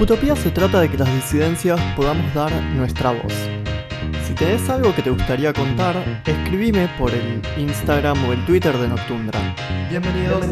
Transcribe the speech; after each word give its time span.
Utopía 0.00 0.34
se 0.34 0.50
trata 0.50 0.80
de 0.80 0.90
que 0.90 0.96
las 0.96 1.14
disidencias 1.14 1.78
podamos 1.94 2.32
dar 2.32 2.50
nuestra 2.74 3.10
voz. 3.10 3.34
Si 4.26 4.32
tenés 4.32 4.66
algo 4.70 4.94
que 4.94 5.02
te 5.02 5.10
gustaría 5.10 5.52
contar, 5.52 6.22
escribime 6.24 6.88
por 6.98 7.12
el 7.12 7.42
Instagram 7.58 8.24
o 8.24 8.32
el 8.32 8.42
Twitter 8.46 8.78
de 8.78 8.88
Noctundra. 8.88 9.38
Bienvenidos 9.90 10.46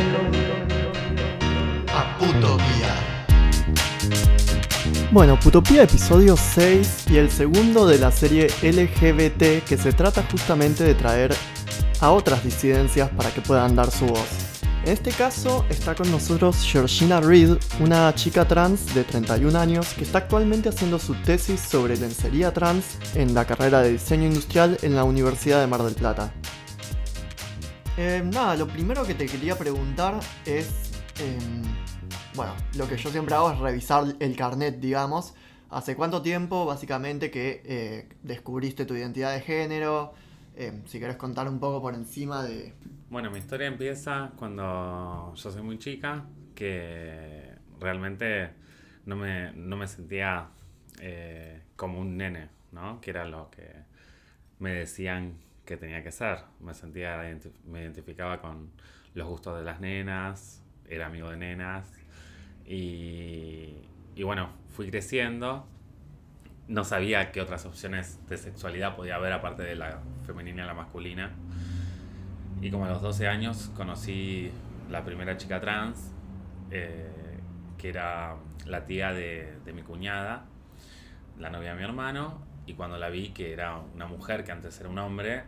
a 1.94 2.18
Putopía. 2.18 2.94
Bueno, 5.10 5.40
Putopía 5.40 5.84
episodio 5.84 6.36
6 6.36 7.06
y 7.10 7.16
el 7.16 7.30
segundo 7.30 7.86
de 7.86 7.96
la 7.96 8.12
serie 8.12 8.48
LGBT 8.60 9.64
que 9.66 9.78
se 9.78 9.94
trata 9.94 10.24
justamente 10.30 10.84
de 10.84 10.94
traer 10.94 11.34
a 12.00 12.10
otras 12.10 12.44
disidencias 12.44 13.08
para 13.08 13.30
que 13.30 13.40
puedan 13.40 13.74
dar 13.74 13.90
su 13.90 14.04
voz. 14.04 14.47
En 14.88 14.94
este 14.94 15.10
caso 15.10 15.66
está 15.68 15.94
con 15.94 16.10
nosotros 16.10 16.64
Georgina 16.64 17.20
Reed, 17.20 17.58
una 17.78 18.14
chica 18.14 18.48
trans 18.48 18.94
de 18.94 19.04
31 19.04 19.58
años 19.58 19.92
que 19.92 20.02
está 20.02 20.16
actualmente 20.16 20.70
haciendo 20.70 20.98
su 20.98 21.14
tesis 21.24 21.60
sobre 21.60 21.98
lencería 21.98 22.54
trans 22.54 22.96
en 23.14 23.34
la 23.34 23.44
carrera 23.44 23.82
de 23.82 23.92
diseño 23.92 24.24
industrial 24.24 24.78
en 24.80 24.96
la 24.96 25.04
Universidad 25.04 25.60
de 25.60 25.66
Mar 25.66 25.82
del 25.82 25.94
Plata. 25.94 26.32
Eh, 27.98 28.22
nada, 28.32 28.56
lo 28.56 28.66
primero 28.66 29.04
que 29.04 29.12
te 29.12 29.26
quería 29.26 29.58
preguntar 29.58 30.20
es, 30.46 30.70
em, 31.20 31.62
bueno, 32.34 32.54
lo 32.78 32.88
que 32.88 32.96
yo 32.96 33.10
siempre 33.10 33.34
hago 33.34 33.52
es 33.52 33.58
revisar 33.58 34.16
el 34.18 34.36
carnet, 34.36 34.80
digamos. 34.80 35.34
¿Hace 35.68 35.96
cuánto 35.96 36.22
tiempo 36.22 36.64
básicamente 36.64 37.30
que 37.30 37.60
eh, 37.66 38.08
descubriste 38.22 38.86
tu 38.86 38.94
identidad 38.94 39.34
de 39.34 39.42
género? 39.42 40.14
Em, 40.56 40.82
si 40.86 40.98
querés 40.98 41.16
contar 41.16 41.46
un 41.46 41.60
poco 41.60 41.82
por 41.82 41.94
encima 41.94 42.42
de, 42.42 42.72
bueno, 43.10 43.30
mi 43.30 43.38
historia 43.38 43.66
empieza 43.66 44.32
cuando 44.36 45.32
yo 45.34 45.50
soy 45.50 45.62
muy 45.62 45.78
chica, 45.78 46.26
que 46.54 47.52
realmente 47.80 48.50
no 49.06 49.16
me, 49.16 49.52
no 49.52 49.76
me 49.76 49.86
sentía 49.86 50.48
eh, 51.00 51.62
como 51.76 52.00
un 52.00 52.16
nene, 52.16 52.48
¿no? 52.72 53.00
Que 53.00 53.10
era 53.10 53.24
lo 53.24 53.50
que 53.50 53.70
me 54.58 54.72
decían 54.72 55.38
que 55.64 55.76
tenía 55.76 56.02
que 56.02 56.12
ser. 56.12 56.40
Me 56.60 56.74
sentía, 56.74 57.18
me 57.66 57.82
identificaba 57.82 58.40
con 58.40 58.70
los 59.14 59.26
gustos 59.26 59.58
de 59.58 59.64
las 59.64 59.80
nenas, 59.80 60.62
era 60.88 61.06
amigo 61.06 61.30
de 61.30 61.36
nenas. 61.38 61.90
Y, 62.66 63.74
y 64.14 64.22
bueno, 64.22 64.50
fui 64.68 64.90
creciendo. 64.90 65.66
No 66.66 66.84
sabía 66.84 67.32
qué 67.32 67.40
otras 67.40 67.64
opciones 67.64 68.20
de 68.28 68.36
sexualidad 68.36 68.94
podía 68.94 69.14
haber 69.14 69.32
aparte 69.32 69.62
de 69.62 69.74
la 69.74 70.00
femenina 70.26 70.64
y 70.64 70.66
la 70.66 70.74
masculina. 70.74 71.32
Y 72.60 72.70
como 72.70 72.86
a 72.86 72.88
los 72.88 73.00
12 73.00 73.28
años 73.28 73.70
conocí 73.76 74.50
la 74.90 75.04
primera 75.04 75.36
chica 75.36 75.60
trans, 75.60 76.10
eh, 76.70 77.38
que 77.76 77.90
era 77.90 78.36
la 78.66 78.84
tía 78.84 79.12
de, 79.12 79.60
mi 79.72 79.82
cuñada, 79.82 80.44
la 81.38 81.50
novia 81.50 81.70
de 81.70 81.76
mi 81.76 81.84
hermano, 81.84 82.42
y 82.66 82.74
cuando 82.74 82.98
la 82.98 83.10
vi 83.10 83.30
que 83.30 83.52
era 83.52 83.78
una 83.78 84.06
mujer 84.06 84.42
que 84.44 84.50
antes 84.50 84.78
era 84.80 84.88
un 84.88 84.98
hombre, 84.98 85.44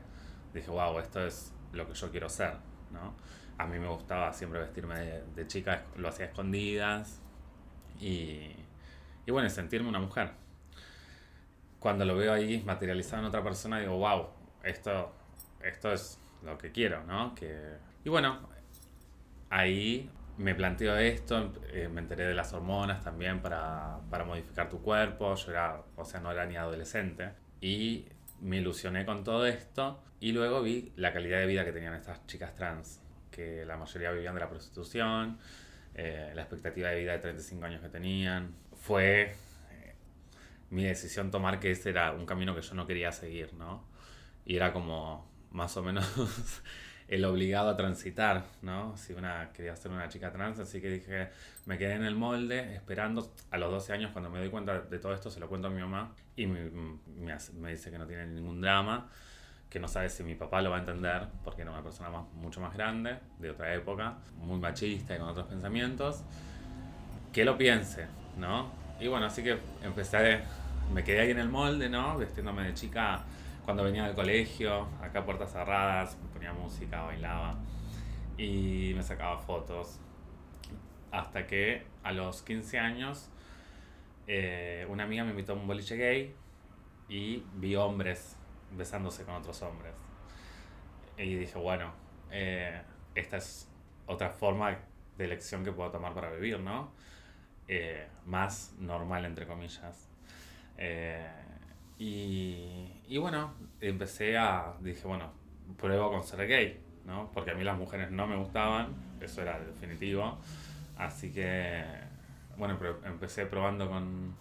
dije, 0.54 0.70
wow, 0.70 1.00
esto 1.00 1.26
es 1.26 1.52
lo 1.72 1.86
que 1.88 1.94
yo 1.94 2.10
quiero 2.12 2.28
ser, 2.28 2.54
¿no? 2.92 3.14
A 3.58 3.66
mí 3.66 3.78
me 3.78 3.88
gustaba 3.88 4.32
siempre 4.32 4.60
vestirme 4.60 5.22
de, 5.34 5.46
chica, 5.48 5.82
lo 5.96 6.08
hacía 6.08 6.26
escondidas, 6.26 7.20
y, 7.98 8.54
y 9.26 9.30
bueno, 9.32 9.50
sentirme 9.50 9.88
una 9.88 9.98
mujer. 9.98 10.30
Cuando 11.80 12.04
lo 12.04 12.16
veo 12.16 12.32
ahí 12.32 12.62
materializado 12.64 13.22
en 13.22 13.28
otra 13.28 13.42
persona, 13.42 13.80
digo, 13.80 13.98
wow, 13.98 14.28
esto, 14.62 15.12
esto 15.62 15.92
es 15.92 16.19
lo 16.42 16.58
que 16.58 16.72
quiero, 16.72 17.04
¿no? 17.04 17.34
Que... 17.34 17.76
Y 18.04 18.08
bueno, 18.08 18.48
ahí 19.50 20.10
me 20.38 20.54
planteo 20.54 20.96
esto, 20.96 21.52
eh, 21.72 21.88
me 21.92 22.00
enteré 22.00 22.24
de 22.24 22.34
las 22.34 22.52
hormonas 22.54 23.02
también 23.02 23.40
para, 23.42 23.98
para, 24.08 24.24
modificar 24.24 24.70
tu 24.70 24.80
cuerpo, 24.80 25.34
yo 25.34 25.50
era, 25.50 25.82
o 25.96 26.04
sea, 26.04 26.20
no 26.20 26.32
era 26.32 26.46
ni 26.46 26.56
adolescente, 26.56 27.32
y 27.60 28.06
me 28.40 28.56
ilusioné 28.56 29.04
con 29.04 29.22
todo 29.22 29.44
esto, 29.44 30.02
y 30.18 30.32
luego 30.32 30.62
vi 30.62 30.92
la 30.96 31.12
calidad 31.12 31.40
de 31.40 31.46
vida 31.46 31.64
que 31.64 31.72
tenían 31.72 31.94
estas 31.94 32.26
chicas 32.26 32.54
trans, 32.54 33.02
que 33.30 33.64
la 33.66 33.76
mayoría 33.76 34.12
vivían 34.12 34.34
de 34.34 34.40
la 34.40 34.48
prostitución, 34.48 35.38
eh, 35.94 36.32
la 36.34 36.42
expectativa 36.42 36.88
de 36.88 37.00
vida 37.00 37.12
de 37.12 37.18
35 37.18 37.64
años 37.66 37.82
que 37.82 37.88
tenían, 37.88 38.54
fue 38.74 39.34
eh, 39.72 39.94
mi 40.70 40.84
decisión 40.84 41.30
tomar 41.30 41.60
que 41.60 41.70
ese 41.70 41.90
era 41.90 42.12
un 42.12 42.24
camino 42.24 42.54
que 42.54 42.62
yo 42.62 42.74
no 42.74 42.86
quería 42.86 43.12
seguir, 43.12 43.52
¿no? 43.54 43.84
Y 44.46 44.56
era 44.56 44.72
como, 44.72 45.28
más 45.50 45.76
o 45.76 45.82
menos 45.82 46.06
el 47.08 47.24
obligado 47.24 47.70
a 47.70 47.76
transitar, 47.76 48.44
¿no? 48.62 48.96
Si 48.96 49.12
una 49.12 49.50
quería 49.52 49.74
ser 49.74 49.90
una 49.90 50.08
chica 50.08 50.32
trans, 50.32 50.60
así 50.60 50.80
que 50.80 50.88
dije, 50.90 51.30
me 51.66 51.76
quedé 51.76 51.94
en 51.94 52.04
el 52.04 52.14
molde 52.14 52.76
esperando 52.76 53.32
a 53.50 53.58
los 53.58 53.70
12 53.70 53.92
años 53.92 54.10
cuando 54.12 54.30
me 54.30 54.38
doy 54.38 54.48
cuenta 54.48 54.80
de 54.80 54.98
todo 55.00 55.12
esto, 55.12 55.28
se 55.28 55.40
lo 55.40 55.48
cuento 55.48 55.66
a 55.66 55.70
mi 55.70 55.80
mamá 55.80 56.14
y 56.36 56.46
me, 56.46 56.70
me, 56.70 57.70
dice 57.70 57.90
que 57.90 57.98
no 57.98 58.06
tiene 58.06 58.26
ningún 58.26 58.60
drama, 58.60 59.08
que 59.68 59.80
no 59.80 59.88
sabe 59.88 60.08
si 60.08 60.22
mi 60.22 60.36
papá 60.36 60.62
lo 60.62 60.70
va 60.70 60.76
a 60.76 60.80
entender, 60.80 61.26
porque 61.42 61.62
era 61.62 61.72
una 61.72 61.82
persona 61.82 62.10
mucho 62.34 62.60
más 62.60 62.74
grande, 62.74 63.18
de 63.38 63.50
otra 63.50 63.74
época, 63.74 64.18
muy 64.36 64.60
machista 64.60 65.16
y 65.16 65.18
con 65.18 65.28
otros 65.28 65.48
pensamientos, 65.48 66.22
que 67.32 67.44
lo 67.44 67.58
piense, 67.58 68.06
¿no? 68.38 68.70
Y 69.00 69.08
bueno, 69.08 69.26
así 69.26 69.42
que 69.42 69.58
empecé, 69.82 70.42
me 70.92 71.02
quedé 71.02 71.20
ahí 71.20 71.30
en 71.32 71.40
el 71.40 71.48
molde, 71.48 71.88
¿no? 71.88 72.16
Vestiéndome 72.18 72.62
de 72.64 72.74
chica 72.74 73.24
cuando 73.64 73.84
venía 73.84 74.04
del 74.04 74.14
colegio, 74.14 74.88
acá 75.00 75.24
puertas 75.24 75.52
cerradas, 75.52 76.16
ponía 76.32 76.52
música, 76.52 77.02
bailaba 77.02 77.58
y 78.36 78.92
me 78.94 79.02
sacaba 79.02 79.38
fotos. 79.38 79.98
Hasta 81.10 81.46
que 81.46 81.84
a 82.02 82.12
los 82.12 82.42
15 82.42 82.78
años 82.78 83.30
eh, 84.26 84.86
una 84.88 85.04
amiga 85.04 85.24
me 85.24 85.30
invitó 85.30 85.52
a 85.52 85.56
un 85.56 85.66
boliche 85.66 85.96
gay 85.96 86.34
y 87.08 87.44
vi 87.54 87.74
hombres 87.76 88.36
besándose 88.70 89.24
con 89.24 89.34
otros 89.34 89.60
hombres. 89.62 89.94
Y 91.18 91.34
dije, 91.34 91.58
bueno, 91.58 91.92
eh, 92.30 92.80
esta 93.14 93.36
es 93.38 93.68
otra 94.06 94.30
forma 94.30 94.78
de 95.18 95.24
elección 95.24 95.64
que 95.64 95.72
puedo 95.72 95.90
tomar 95.90 96.14
para 96.14 96.30
vivir, 96.30 96.60
¿no? 96.60 96.92
Eh, 97.68 98.06
más 98.26 98.74
normal, 98.78 99.24
entre 99.24 99.46
comillas. 99.46 100.08
Y, 102.00 103.02
y, 103.08 103.18
bueno, 103.18 103.52
empecé 103.78 104.38
a, 104.38 104.72
dije, 104.80 105.06
bueno, 105.06 105.30
pruebo 105.76 106.10
con 106.10 106.24
ser 106.24 106.48
gay, 106.48 106.80
¿no? 107.04 107.30
Porque 107.34 107.50
a 107.50 107.54
mí 107.54 107.62
las 107.62 107.76
mujeres 107.76 108.10
no 108.10 108.26
me 108.26 108.36
gustaban, 108.36 108.94
eso 109.20 109.42
era 109.42 109.60
definitivo. 109.60 110.38
Así 110.96 111.30
que, 111.30 111.84
bueno, 112.56 112.78
empecé 113.04 113.44
probando 113.44 113.90
con, 113.90 114.34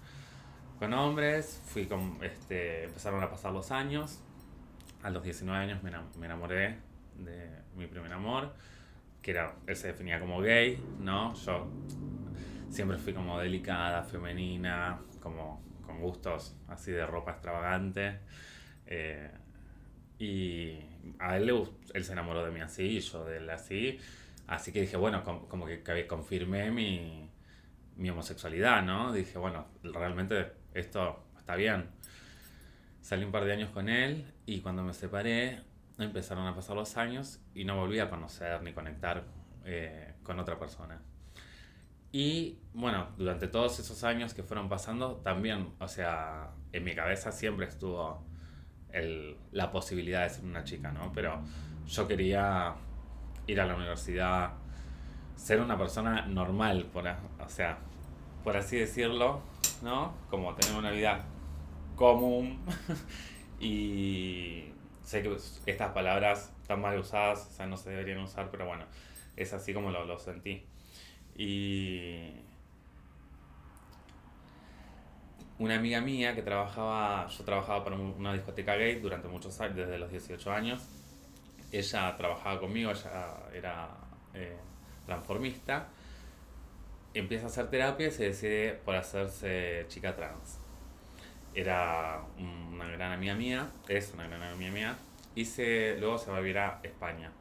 con 0.79 0.93
hombres, 0.93 1.61
fui 1.65 1.85
con, 1.85 2.17
este, 2.21 2.85
empezaron 2.85 3.21
a 3.21 3.29
pasar 3.29 3.51
los 3.51 3.71
años. 3.71 4.23
A 5.03 5.09
los 5.09 5.21
19 5.21 5.59
años 5.59 5.83
me, 5.83 5.91
enamoré 6.25 6.77
de 7.17 7.49
mi 7.75 7.87
primer 7.87 8.13
amor, 8.13 8.53
que 9.21 9.31
era, 9.31 9.53
él 9.67 9.75
se 9.75 9.87
definía 9.87 10.17
como 10.21 10.39
gay, 10.39 10.81
¿no? 11.01 11.35
Yo 11.35 11.67
siempre 12.69 12.97
fui 12.97 13.11
como 13.13 13.37
delicada, 13.37 14.01
femenina, 14.03 14.97
como 15.21 15.68
con 15.89 15.99
gustos 16.01 16.55
así 16.67 16.91
de 16.91 17.05
ropa 17.05 17.31
extravagante. 17.31 18.19
Eh, 18.85 19.31
y 20.19 20.79
a 21.17 21.37
él, 21.37 21.47
le, 21.47 21.63
él 21.93 22.03
se 22.03 22.11
enamoró 22.11 22.45
de 22.45 22.51
mí 22.51 22.59
así, 22.59 22.83
y 22.83 22.99
yo 22.99 23.25
de 23.25 23.37
él 23.37 23.49
así. 23.49 23.99
Así 24.47 24.71
que 24.71 24.81
dije, 24.81 24.97
bueno, 24.97 25.23
como, 25.23 25.65
que, 25.65 26.07
confirmé 26.07 26.69
mi, 26.71 27.29
mi 27.95 28.09
homosexualidad, 28.09 28.83
¿no? 28.83 29.11
Dije, 29.13 29.39
bueno, 29.39 29.65
realmente 29.83 30.53
esto 30.73 31.23
está 31.37 31.55
bien. 31.55 31.89
Salí 33.01 33.23
un 33.23 33.31
par 33.31 33.45
de 33.45 33.53
años 33.53 33.71
con 33.71 33.89
él 33.89 34.31
y 34.45 34.61
cuando 34.61 34.83
me 34.83 34.93
separé 34.93 35.61
empezaron 35.97 36.45
a 36.47 36.55
pasar 36.55 36.75
los 36.75 36.97
años 36.97 37.39
y 37.55 37.65
no 37.65 37.77
volví 37.77 37.99
a 37.99 38.09
conocer 38.09 38.61
ni 38.61 38.73
conectar 38.73 39.23
eh, 39.65 40.13
con 40.23 40.39
otra 40.39 40.59
persona. 40.59 41.01
Y 42.11 42.57
bueno, 42.73 43.07
durante 43.17 43.47
todos 43.47 43.79
esos 43.79 44.03
años 44.03 44.33
que 44.33 44.43
fueron 44.43 44.67
pasando, 44.67 45.17
también, 45.17 45.73
o 45.79 45.87
sea, 45.87 46.51
en 46.71 46.83
mi 46.83 46.95
cabeza 46.95 47.31
siempre 47.31 47.67
estuvo 47.67 48.23
el, 48.91 49.37
la 49.51 49.71
posibilidad 49.71 50.23
de 50.23 50.29
ser 50.29 50.45
una 50.45 50.63
chica, 50.63 50.91
¿no? 50.91 51.11
Pero 51.13 51.41
yo 51.87 52.07
quería 52.07 52.73
ir 53.45 53.61
a 53.61 53.65
la 53.65 53.75
universidad, 53.75 54.53
ser 55.35 55.61
una 55.61 55.77
persona 55.77 56.25
normal, 56.25 56.85
por, 56.91 57.07
o 57.07 57.49
sea, 57.49 57.77
por 58.43 58.57
así 58.57 58.77
decirlo, 58.77 59.41
¿no? 59.83 60.13
Como 60.29 60.55
tener 60.55 60.77
una 60.77 60.91
vida 60.91 61.25
común. 61.95 62.59
y 63.59 64.65
sé 65.03 65.21
que 65.21 65.35
estas 65.65 65.91
palabras 65.91 66.53
están 66.61 66.81
mal 66.81 66.97
usadas, 66.97 67.47
o 67.51 67.53
sea, 67.55 67.67
no 67.67 67.77
se 67.77 67.91
deberían 67.91 68.19
usar, 68.19 68.49
pero 68.49 68.65
bueno, 68.65 68.85
es 69.35 69.53
así 69.53 69.73
como 69.73 69.91
lo, 69.91 70.05
lo 70.05 70.17
sentí. 70.17 70.65
Y 71.39 72.33
una 75.57 75.75
amiga 75.75 76.01
mía 76.01 76.35
que 76.35 76.41
trabajaba, 76.41 77.27
yo 77.29 77.45
trabajaba 77.45 77.81
para 77.85 77.95
una 77.95 78.33
discoteca 78.33 78.75
gay 78.75 78.99
durante 78.99 79.29
muchos 79.29 79.57
años, 79.61 79.77
desde 79.77 79.97
los 79.97 80.11
18 80.11 80.51
años. 80.51 80.81
Ella 81.71 82.13
trabajaba 82.17 82.59
conmigo, 82.59 82.91
ella 82.91 83.37
era 83.53 83.87
eh, 84.33 84.57
transformista. 85.05 85.87
empieza 87.13 87.45
a 87.45 87.47
hacer 87.47 87.69
terapia 87.69 88.07
y 88.07 88.11
se 88.11 88.25
decide 88.25 88.73
por 88.73 88.97
hacerse 88.97 89.85
chica 89.87 90.17
trans. 90.17 90.59
Era 91.55 92.21
una 92.37 92.85
gran 92.89 93.13
amiga 93.13 93.35
mía, 93.35 93.71
es 93.87 94.13
una 94.13 94.27
gran 94.27 94.43
amiga 94.43 94.71
mía, 94.71 94.97
y 95.35 95.45
se, 95.45 95.95
luego 96.01 96.17
se 96.17 96.31
va 96.31 96.37
a 96.37 96.41
vivir 96.41 96.57
a 96.57 96.81
España. 96.83 97.31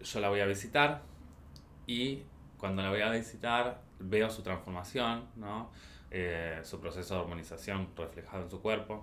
Yo 0.00 0.20
la 0.20 0.30
voy 0.30 0.40
a 0.40 0.46
visitar 0.46 1.11
y 1.92 2.22
cuando 2.56 2.82
la 2.82 2.90
voy 2.90 3.02
a 3.02 3.10
visitar 3.10 3.82
veo 3.98 4.30
su 4.30 4.42
transformación, 4.42 5.26
¿no? 5.36 5.70
Eh, 6.10 6.60
su 6.64 6.80
proceso 6.80 7.14
de 7.14 7.20
hormonización 7.20 7.88
reflejado 7.96 8.44
en 8.44 8.50
su 8.50 8.60
cuerpo. 8.62 9.02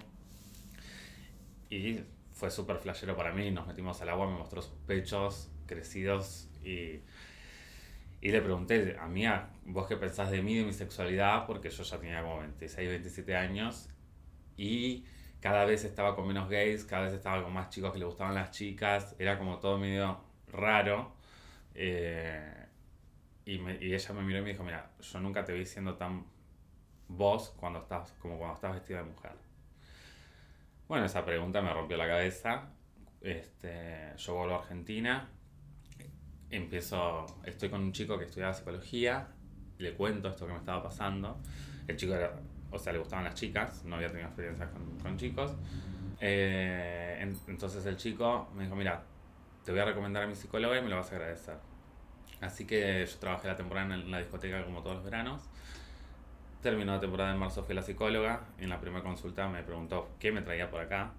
Y 1.69 1.99
fue 2.31 2.49
súper 2.49 2.77
flashero 2.77 3.15
para 3.15 3.31
mí, 3.31 3.51
nos 3.51 3.67
metimos 3.67 4.01
al 4.01 4.09
agua, 4.09 4.27
me 4.27 4.37
mostró 4.37 4.61
sus 4.61 4.73
pechos 4.87 5.49
crecidos 5.67 6.49
y, 6.63 7.01
y 8.21 8.31
le 8.31 8.41
pregunté, 8.41 8.97
a 8.99 9.07
mí, 9.07 9.25
¿vos 9.65 9.87
qué 9.87 9.95
pensás 9.95 10.31
de 10.31 10.41
mí, 10.41 10.57
de 10.57 10.65
mi 10.65 10.73
sexualidad? 10.73 11.45
Porque 11.45 11.69
yo 11.69 11.83
ya 11.83 11.99
tenía 11.99 12.21
como 12.23 12.39
26, 12.39 12.89
27 12.89 13.35
años 13.35 13.89
y 14.57 15.05
cada 15.41 15.63
vez 15.65 15.83
estaba 15.83 16.15
con 16.15 16.27
menos 16.27 16.49
gays, 16.49 16.85
cada 16.85 17.03
vez 17.03 17.13
estaba 17.13 17.43
con 17.43 17.53
más 17.53 17.69
chicos 17.69 17.93
que 17.93 17.99
le 17.99 18.05
gustaban 18.05 18.33
las 18.33 18.51
chicas, 18.51 19.15
era 19.19 19.37
como 19.37 19.59
todo 19.59 19.77
medio 19.77 20.19
raro. 20.51 21.13
Eh, 21.75 22.58
y, 23.45 23.59
ella 23.93 24.13
me 24.13 24.21
miró 24.21 24.39
y 24.39 24.41
me 24.41 24.49
dijo, 24.51 24.63
mira, 24.63 24.91
yo 24.99 25.19
nunca 25.19 25.43
te 25.43 25.53
vi 25.53 25.65
siendo 25.65 25.95
tan 25.95 26.25
vos 27.07 27.53
cuando 27.57 27.79
estás, 27.79 28.11
como 28.19 28.37
cuando 28.37 28.55
estás 28.55 28.73
vestida 28.73 28.99
de 28.99 29.05
mujer. 29.05 29.31
Bueno, 30.87 31.05
esa 31.05 31.25
pregunta 31.25 31.61
me 31.61 31.73
rompió 31.73 31.97
la 31.97 32.07
cabeza. 32.07 32.69
Este, 33.21 34.13
yo 34.17 34.35
vuelvo 34.35 34.55
a 34.55 34.59
Argentina, 34.59 35.27
empiezo, 36.49 37.25
estoy 37.43 37.69
con 37.69 37.81
un 37.81 37.91
chico 37.91 38.17
que 38.17 38.25
estudiaba 38.25 38.53
psicología, 38.53 39.27
le 39.77 39.93
cuento 39.93 40.29
esto 40.29 40.45
que 40.45 40.53
me 40.53 40.59
estaba 40.59 40.83
pasando. 40.83 41.39
El 41.87 41.97
chico 41.97 42.13
era, 42.13 42.39
o 42.71 42.79
sea, 42.79 42.93
le 42.93 42.99
gustaban 42.99 43.25
las 43.25 43.35
chicas, 43.35 43.83
no 43.83 43.95
había 43.95 44.07
tenido 44.07 44.27
experiencias 44.27 44.69
con, 44.69 44.99
con 44.99 45.17
chicos. 45.17 45.51
Eh, 46.21 47.33
entonces 47.47 47.85
el 47.85 47.97
chico 47.97 48.49
me 48.55 48.63
dijo, 48.63 48.75
mira, 48.75 49.03
te 49.63 49.71
voy 49.71 49.81
a 49.81 49.85
recomendar 49.85 50.23
a 50.23 50.27
mi 50.27 50.35
psicóloga 50.35 50.77
y 50.77 50.81
me 50.81 50.89
lo 50.89 50.97
vas 50.97 51.11
a 51.11 51.15
agradecer. 51.15 51.68
Así 52.41 52.65
que 52.65 53.05
yo 53.05 53.17
trabajé 53.19 53.47
la 53.47 53.55
temporada 53.55 53.93
en 53.93 54.11
la 54.11 54.19
discoteca 54.19 54.63
como 54.63 54.81
todos 54.81 54.97
los 54.97 55.05
veranos. 55.05 55.41
Terminó 56.61 56.93
la 56.93 56.99
temporada 56.99 57.31
en 57.31 57.37
marzo, 57.37 57.63
fui 57.63 57.73
a 57.73 57.75
la 57.77 57.81
psicóloga. 57.81 58.41
Y 58.59 58.63
en 58.63 58.69
la 58.69 58.79
primera 58.79 59.03
consulta 59.03 59.47
me 59.47 59.63
preguntó 59.63 60.09
qué 60.19 60.31
me 60.31 60.41
traía 60.41 60.69
por 60.69 60.81
acá. 60.81 61.13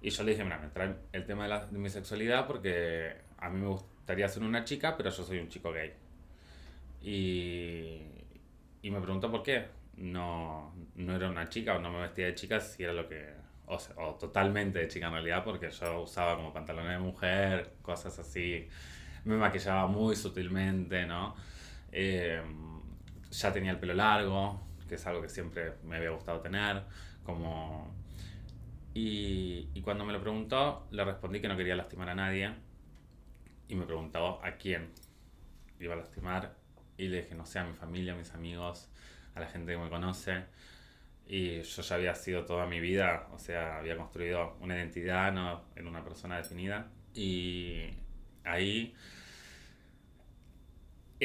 Y 0.00 0.10
yo 0.10 0.24
le 0.24 0.32
dije, 0.32 0.44
mira, 0.44 0.58
me 0.58 0.68
trae 0.68 0.94
el 1.12 1.24
tema 1.26 1.44
de, 1.44 1.48
la, 1.50 1.66
de 1.66 1.78
mi 1.78 1.88
sexualidad 1.88 2.46
porque 2.46 3.14
a 3.38 3.48
mí 3.48 3.60
me 3.60 3.68
gustaría 3.68 4.28
ser 4.28 4.42
una 4.42 4.64
chica, 4.64 4.96
pero 4.96 5.10
yo 5.10 5.22
soy 5.22 5.38
un 5.38 5.48
chico 5.48 5.72
gay. 5.72 5.92
Y, 7.02 8.00
y 8.82 8.90
me 8.90 9.00
preguntó 9.00 9.30
por 9.30 9.42
qué 9.42 9.66
no, 9.96 10.74
no 10.96 11.16
era 11.16 11.28
una 11.28 11.48
chica 11.48 11.76
o 11.76 11.78
no 11.80 11.90
me 11.90 12.00
vestía 12.00 12.26
de 12.26 12.34
chica, 12.34 12.60
si 12.60 12.82
era 12.82 12.92
lo 12.92 13.08
que... 13.08 13.42
O, 13.66 13.78
o 13.96 14.14
totalmente 14.16 14.80
de 14.80 14.88
chica 14.88 15.06
en 15.06 15.12
realidad, 15.12 15.44
porque 15.44 15.70
yo 15.70 16.02
usaba 16.02 16.36
como 16.36 16.52
pantalones 16.52 16.92
de 16.92 16.98
mujer, 16.98 17.74
cosas 17.80 18.18
así. 18.18 18.68
Me 19.24 19.36
maquillaba 19.36 19.86
muy 19.86 20.16
sutilmente, 20.16 21.06
¿no? 21.06 21.34
Eh, 21.90 22.42
ya 23.30 23.52
tenía 23.52 23.70
el 23.70 23.78
pelo 23.78 23.94
largo, 23.94 24.60
que 24.88 24.96
es 24.96 25.06
algo 25.06 25.22
que 25.22 25.28
siempre 25.28 25.74
me 25.84 25.96
había 25.96 26.10
gustado 26.10 26.40
tener, 26.40 26.82
como... 27.22 27.94
Y, 28.94 29.70
y 29.72 29.80
cuando 29.80 30.04
me 30.04 30.12
lo 30.12 30.20
preguntó, 30.20 30.86
le 30.90 31.04
respondí 31.04 31.40
que 31.40 31.48
no 31.48 31.56
quería 31.56 31.74
lastimar 31.74 32.10
a 32.10 32.14
nadie 32.14 32.52
y 33.68 33.74
me 33.74 33.86
preguntó 33.86 34.38
a 34.44 34.52
quién 34.58 34.90
iba 35.80 35.94
a 35.94 35.96
lastimar 35.96 36.54
y 36.96 37.08
le 37.08 37.22
dije, 37.22 37.34
no 37.34 37.46
sé, 37.46 37.58
a 37.58 37.64
mi 37.64 37.72
familia, 37.74 38.12
a 38.12 38.16
mis 38.16 38.32
amigos, 38.34 38.88
a 39.34 39.40
la 39.40 39.46
gente 39.46 39.72
que 39.72 39.78
me 39.78 39.88
conoce. 39.88 40.44
Y 41.26 41.62
yo 41.62 41.82
ya 41.82 41.94
había 41.96 42.14
sido 42.14 42.44
toda 42.44 42.66
mi 42.66 42.80
vida, 42.80 43.28
o 43.32 43.38
sea, 43.38 43.78
había 43.78 43.96
construido 43.96 44.56
una 44.60 44.76
identidad 44.76 45.32
¿no? 45.32 45.64
en 45.76 45.86
una 45.86 46.04
persona 46.04 46.36
definida. 46.36 46.90
Y 47.14 47.86
ahí 48.44 48.94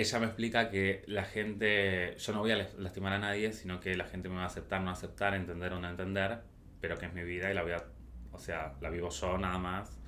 ella 0.02 0.20
me 0.20 0.26
explica 0.28 0.70
que 0.70 1.04
la 1.08 1.24
gente, 1.24 2.16
yo 2.18 2.34
no 2.34 2.40
voy 2.40 2.52
a 2.52 2.68
lastimar 2.78 3.14
a 3.14 3.20
nadie, 3.20 3.52
sino 3.52 3.80
que 3.80 3.96
la 3.96 4.06
gente 4.06 4.30
me 4.30 4.36
va 4.36 4.44
a 4.44 4.46
aceptar, 4.46 4.82
no 4.82 4.92
aceptar, 4.92 5.34
entender 5.34 5.74
o 5.74 5.80
no 5.80 5.90
entender, 5.90 6.40
pero 6.80 6.98
que 6.98 7.08
es 7.08 7.14
mi 7.14 7.24
vida 7.24 7.50
y 7.50 7.56
la 7.56 7.64
voy 7.64 7.72
a, 7.72 7.84
o 8.32 8.38
sea, 8.38 8.76
la 8.80 8.92
vivo 8.92 9.10
yo 9.10 9.38
nada 9.40 9.58
más 9.58 10.00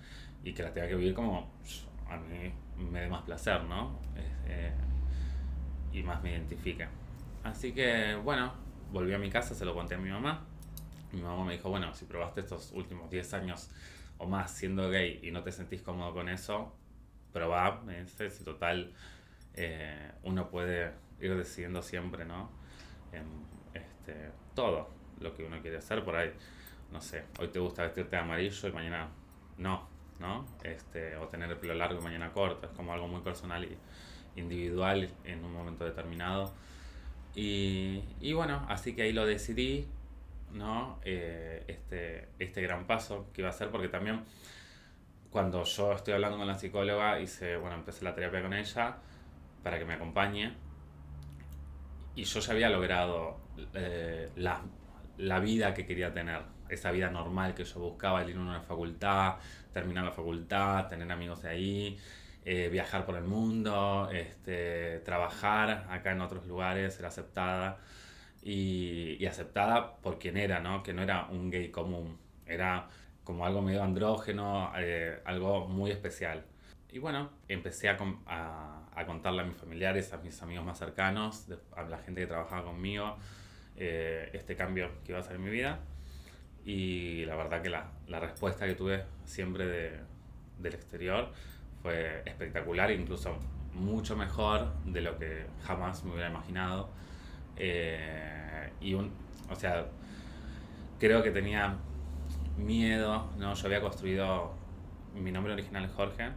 y 0.43 0.53
que 0.53 0.61
la 0.61 0.71
tenga 0.73 0.87
que 0.87 0.95
vivir 0.95 1.15
como 1.15 1.51
a 2.07 2.17
mí 2.17 2.51
me 2.77 3.01
dé 3.01 3.09
más 3.09 3.23
placer, 3.23 3.63
¿no? 3.63 3.99
Eh, 4.47 4.71
y 5.91 6.03
más 6.03 6.21
me 6.21 6.31
identifique. 6.31 6.87
Así 7.43 7.71
que, 7.73 8.15
bueno, 8.15 8.53
volví 8.91 9.13
a 9.13 9.17
mi 9.17 9.31
casa, 9.31 9.55
se 9.55 9.65
lo 9.65 9.73
conté 9.73 9.95
a 9.95 9.97
mi 9.97 10.11
mamá. 10.11 10.45
Mi 11.11 11.21
mamá 11.21 11.43
me 11.45 11.53
dijo, 11.53 11.69
bueno, 11.69 11.95
si 11.95 12.05
probaste 12.05 12.41
estos 12.41 12.71
últimos 12.73 13.09
10 13.09 13.33
años 13.33 13.71
o 14.19 14.27
más 14.27 14.51
siendo 14.51 14.89
gay 14.91 15.19
y 15.23 15.31
no 15.31 15.41
te 15.41 15.51
sentís 15.51 15.81
cómodo 15.81 16.13
con 16.13 16.29
eso, 16.29 16.75
probá, 17.31 17.81
me 17.85 18.01
dice, 18.01 18.29
si 18.29 18.43
total 18.43 18.93
eh, 19.55 20.11
uno 20.23 20.49
puede 20.49 20.91
ir 21.19 21.35
decidiendo 21.35 21.81
siempre, 21.81 22.25
¿no? 22.25 22.49
Este, 23.73 24.31
todo 24.55 24.89
lo 25.19 25.33
que 25.35 25.43
uno 25.43 25.61
quiere 25.61 25.77
hacer 25.77 26.03
por 26.03 26.15
ahí. 26.15 26.31
No 26.91 27.01
sé, 27.01 27.25
hoy 27.39 27.49
te 27.49 27.59
gusta 27.59 27.83
vestirte 27.83 28.15
de 28.15 28.21
amarillo 28.21 28.67
y 28.67 28.71
mañana 28.71 29.09
no, 29.57 29.87
¿no? 30.19 30.45
Este, 30.63 31.15
o 31.17 31.27
tener 31.27 31.49
el 31.49 31.57
pelo 31.57 31.73
largo 31.73 31.99
y 31.99 32.03
mañana 32.03 32.31
corto. 32.31 32.67
Es 32.67 32.73
como 32.73 32.93
algo 32.93 33.07
muy 33.07 33.21
personal 33.21 33.63
y 33.63 33.77
individual 34.39 35.09
en 35.23 35.43
un 35.43 35.53
momento 35.53 35.85
determinado. 35.85 36.53
Y, 37.35 38.03
y 38.19 38.33
bueno, 38.33 38.65
así 38.69 38.95
que 38.95 39.03
ahí 39.03 39.13
lo 39.13 39.25
decidí, 39.25 39.87
¿no? 40.53 40.99
Eh, 41.03 41.63
este, 41.67 42.27
este 42.39 42.61
gran 42.61 42.87
paso 42.87 43.27
que 43.33 43.41
iba 43.41 43.49
a 43.49 43.53
hacer, 43.53 43.69
porque 43.69 43.87
también 43.87 44.23
cuando 45.29 45.63
yo 45.63 45.93
estoy 45.93 46.13
hablando 46.13 46.37
con 46.37 46.47
la 46.47 46.57
psicóloga, 46.57 47.19
hice, 47.19 47.57
bueno, 47.57 47.75
empecé 47.75 48.03
la 48.03 48.15
terapia 48.15 48.41
con 48.41 48.53
ella, 48.53 48.97
para 49.63 49.77
que 49.77 49.85
me 49.85 49.93
acompañe. 49.93 50.53
Y 52.15 52.23
yo 52.23 52.39
ya 52.39 52.53
había 52.53 52.69
logrado 52.69 53.37
eh, 53.73 54.29
la, 54.35 54.61
la, 55.17 55.39
vida 55.39 55.73
que 55.73 55.85
quería 55.85 56.11
tener, 56.11 56.41
esa 56.67 56.91
vida 56.91 57.09
normal 57.09 57.53
que 57.53 57.63
yo 57.63 57.79
buscaba, 57.79 58.21
el 58.23 58.31
ir 58.31 58.37
a 58.37 58.39
una 58.39 58.61
facultad, 58.61 59.35
terminar 59.71 60.03
la 60.03 60.11
facultad, 60.11 60.87
tener 60.87 61.11
amigos 61.11 61.43
de 61.43 61.49
ahí, 61.49 61.97
eh, 62.43 62.69
viajar 62.69 63.05
por 63.05 63.15
el 63.15 63.23
mundo, 63.23 64.09
este, 64.11 64.99
trabajar 64.99 65.85
acá 65.89 66.11
en 66.11 66.21
otros 66.21 66.45
lugares, 66.47 66.95
ser 66.95 67.05
aceptada. 67.05 67.77
Y, 68.41 69.17
y, 69.19 69.25
aceptada 69.25 69.97
por 69.97 70.17
quien 70.17 70.37
era, 70.37 70.59
¿no? 70.61 70.81
Que 70.81 70.93
no 70.93 71.03
era 71.03 71.25
un 71.25 71.51
gay 71.51 71.69
común, 71.69 72.17
era 72.45 72.87
como 73.29 73.45
algo 73.45 73.61
medio 73.61 73.83
andrógeno, 73.83 74.71
eh, 74.75 75.19
algo 75.23 75.67
muy 75.67 75.91
especial. 75.91 76.43
Y 76.91 76.97
bueno, 76.97 77.29
empecé 77.47 77.87
a, 77.87 77.95
contarle 79.05 79.41
a 79.43 79.45
mis 79.45 79.55
familiares, 79.55 80.11
a 80.13 80.17
mis 80.17 80.41
amigos 80.41 80.65
más 80.65 80.79
cercanos, 80.79 81.45
a 81.75 81.83
la 81.83 81.99
gente 81.99 82.21
que 82.21 82.25
trabajaba 82.25 82.63
conmigo, 82.63 83.17
eh, 83.75 84.31
este 84.33 84.55
cambio 84.55 84.89
que 85.05 85.11
iba 85.11 85.19
a 85.19 85.21
ser 85.21 85.35
en 85.35 85.43
mi 85.43 85.51
vida. 85.51 85.77
Y 86.65 87.23
la 87.25 87.35
verdad 87.35 87.61
que 87.61 87.69
la, 87.69 88.19
respuesta 88.19 88.65
que 88.65 88.73
tuve 88.73 89.03
siempre 89.25 89.67
de, 89.67 89.99
del 90.57 90.73
exterior 90.73 91.31
fue 91.83 92.23
espectacular, 92.25 92.89
incluso 92.89 93.37
mucho 93.75 94.17
mejor 94.17 94.73
de 94.85 95.01
lo 95.01 95.19
que 95.19 95.45
jamás 95.65 96.03
me 96.03 96.13
hubiera 96.13 96.31
imaginado. 96.31 96.89
Eh, 97.57 98.71
y 98.81 98.95
un, 98.95 99.13
o 99.51 99.55
sea, 99.55 99.85
creo 100.97 101.21
que 101.21 101.29
tenía 101.29 101.77
miedo, 102.59 103.31
¿no? 103.37 103.53
Yo 103.53 103.65
había 103.67 103.81
construido, 103.81 104.53
mi 105.15 105.31
nombre 105.31 105.53
original 105.53 105.85
es 105.85 105.91
Jorge, 105.91 106.29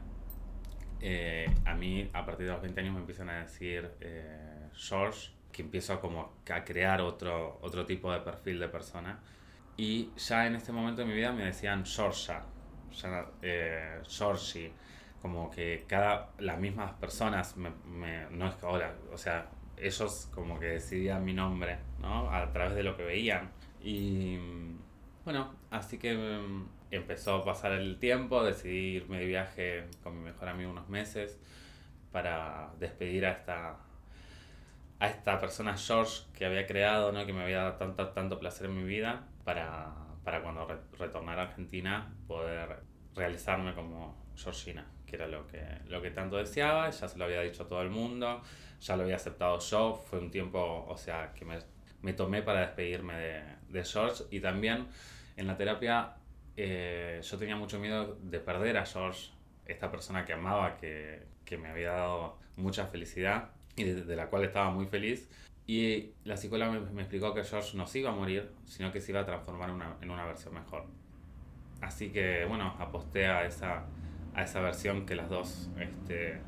eh, 1.00 1.52
a 1.64 1.74
mí 1.74 2.08
a 2.12 2.24
partir 2.24 2.46
de 2.46 2.52
los 2.52 2.62
20 2.62 2.80
años 2.80 2.94
me 2.94 3.00
empiezan 3.00 3.28
a 3.28 3.40
decir 3.40 3.90
eh, 4.00 4.68
George, 4.74 5.30
que 5.50 5.62
empiezo 5.62 6.00
como 6.00 6.32
a 6.48 6.64
crear 6.64 7.00
otro, 7.00 7.58
otro 7.60 7.84
tipo 7.84 8.12
de 8.12 8.20
perfil 8.20 8.60
de 8.60 8.68
persona. 8.68 9.18
Y 9.76 10.10
ya 10.16 10.46
en 10.46 10.54
este 10.54 10.70
momento 10.70 11.02
de 11.02 11.08
mi 11.08 11.14
vida 11.14 11.32
me 11.32 11.44
decían 11.44 11.84
Georgia, 11.84 12.44
ya, 12.92 13.26
eh, 13.42 14.00
Georgie, 14.08 14.72
como 15.20 15.50
que 15.50 15.84
cada, 15.88 16.30
las 16.38 16.58
mismas 16.58 16.92
personas, 16.94 17.56
me, 17.56 17.70
me, 17.84 18.26
no 18.30 18.46
es 18.46 18.54
que 18.54 18.66
ahora, 18.66 18.94
o 19.12 19.18
sea, 19.18 19.48
ellos 19.76 20.28
como 20.32 20.58
que 20.60 20.66
decidían 20.66 21.24
mi 21.24 21.34
nombre, 21.34 21.78
¿no? 22.00 22.30
A 22.30 22.52
través 22.52 22.74
de 22.74 22.82
lo 22.82 22.96
que 22.96 23.02
veían. 23.02 23.50
Y 23.82 24.38
bueno, 25.24 25.54
así 25.70 25.98
que 25.98 26.14
mm, 26.14 26.68
empezó 26.90 27.36
a 27.36 27.44
pasar 27.44 27.72
el 27.72 27.98
tiempo, 27.98 28.42
decidí 28.42 28.96
irme 28.96 29.18
de 29.18 29.26
viaje 29.26 29.84
con 30.02 30.18
mi 30.18 30.24
mejor 30.24 30.48
amigo 30.48 30.70
unos 30.70 30.88
meses 30.88 31.38
para 32.10 32.70
despedir 32.78 33.26
a 33.26 33.32
esta, 33.32 33.76
a 34.98 35.08
esta 35.08 35.38
persona 35.40 35.76
George 35.76 36.24
que 36.34 36.44
había 36.44 36.66
creado, 36.66 37.12
¿no? 37.12 37.24
que 37.24 37.32
me 37.32 37.42
había 37.42 37.58
dado 37.58 37.74
tanto, 37.74 38.08
tanto 38.08 38.38
placer 38.38 38.66
en 38.66 38.76
mi 38.76 38.84
vida, 38.84 39.26
para, 39.44 39.92
para 40.24 40.42
cuando 40.42 40.66
re 40.66 40.76
retornar 40.98 41.38
a 41.38 41.42
Argentina 41.42 42.14
poder 42.26 42.80
realizarme 43.14 43.74
como, 43.74 44.22
Georgina, 44.36 44.86
que 45.06 45.16
era 45.16 45.26
lo 45.26 45.46
que, 45.46 45.62
lo 45.88 46.00
que 46.02 46.10
tanto 46.10 46.36
deseaba, 46.36 46.90
ya 46.90 47.08
se 47.08 47.18
lo 47.18 47.24
había 47.24 47.40
dicho 47.40 47.64
a 47.64 47.68
todo 47.68 47.82
el 47.82 47.90
mundo, 47.90 48.42
ya 48.80 48.96
lo 48.96 49.02
había 49.02 49.16
aceptado 49.16 49.58
yo, 49.58 49.94
fue 49.94 50.18
un 50.18 50.30
tiempo, 50.30 50.86
o 50.88 50.96
sea, 50.96 51.32
que 51.34 51.44
me, 51.44 51.58
me 52.02 52.12
tomé 52.12 52.42
para 52.42 52.60
despedirme 52.60 53.14
de, 53.14 53.42
de, 53.68 53.84
George 53.84 54.24
y 54.30 54.40
también 54.40 54.86
en 55.36 55.46
la 55.46 55.56
terapia 55.56 56.16
eh, 56.56 57.20
yo 57.22 57.38
tenía 57.38 57.56
mucho 57.56 57.78
miedo 57.78 58.18
de 58.22 58.40
perder 58.40 58.76
a 58.76 58.86
George, 58.86 59.30
esta 59.66 59.90
persona 59.90 60.24
que 60.24 60.32
amaba, 60.32 60.76
que, 60.76 61.22
que 61.44 61.56
me 61.56 61.68
había 61.68 61.92
dado 61.92 62.38
mucha 62.56 62.86
felicidad 62.86 63.50
y 63.76 63.84
de, 63.84 64.16
la 64.16 64.28
cual 64.28 64.44
estaba 64.44 64.70
muy 64.70 64.86
feliz. 64.86 65.30
Y 65.66 66.10
la 66.24 66.36
psicóloga 66.36 66.72
me, 66.72 66.80
me, 66.80 67.02
explicó 67.02 67.32
que 67.32 67.44
George 67.44 67.76
no 67.76 67.86
se 67.86 68.00
iba 68.00 68.10
a 68.10 68.14
morir, 68.14 68.50
sino 68.66 68.92
que 68.92 69.00
se 69.00 69.12
iba 69.12 69.20
a 69.20 69.26
transformar 69.26 69.70
una, 69.70 69.96
en 70.00 70.10
una 70.10 70.26
versión 70.26 70.54
mejor. 70.54 70.86
Así 71.80 72.10
que, 72.10 72.44
bueno, 72.44 72.74
aposté 72.78 73.26
a 73.26 73.46
esa, 73.46 73.86
a 74.34 74.42
esa 74.42 74.60
versión 74.60 75.06
que 75.06 75.14
las 75.14 75.28
dos 75.30 75.70
este, 75.78 76.40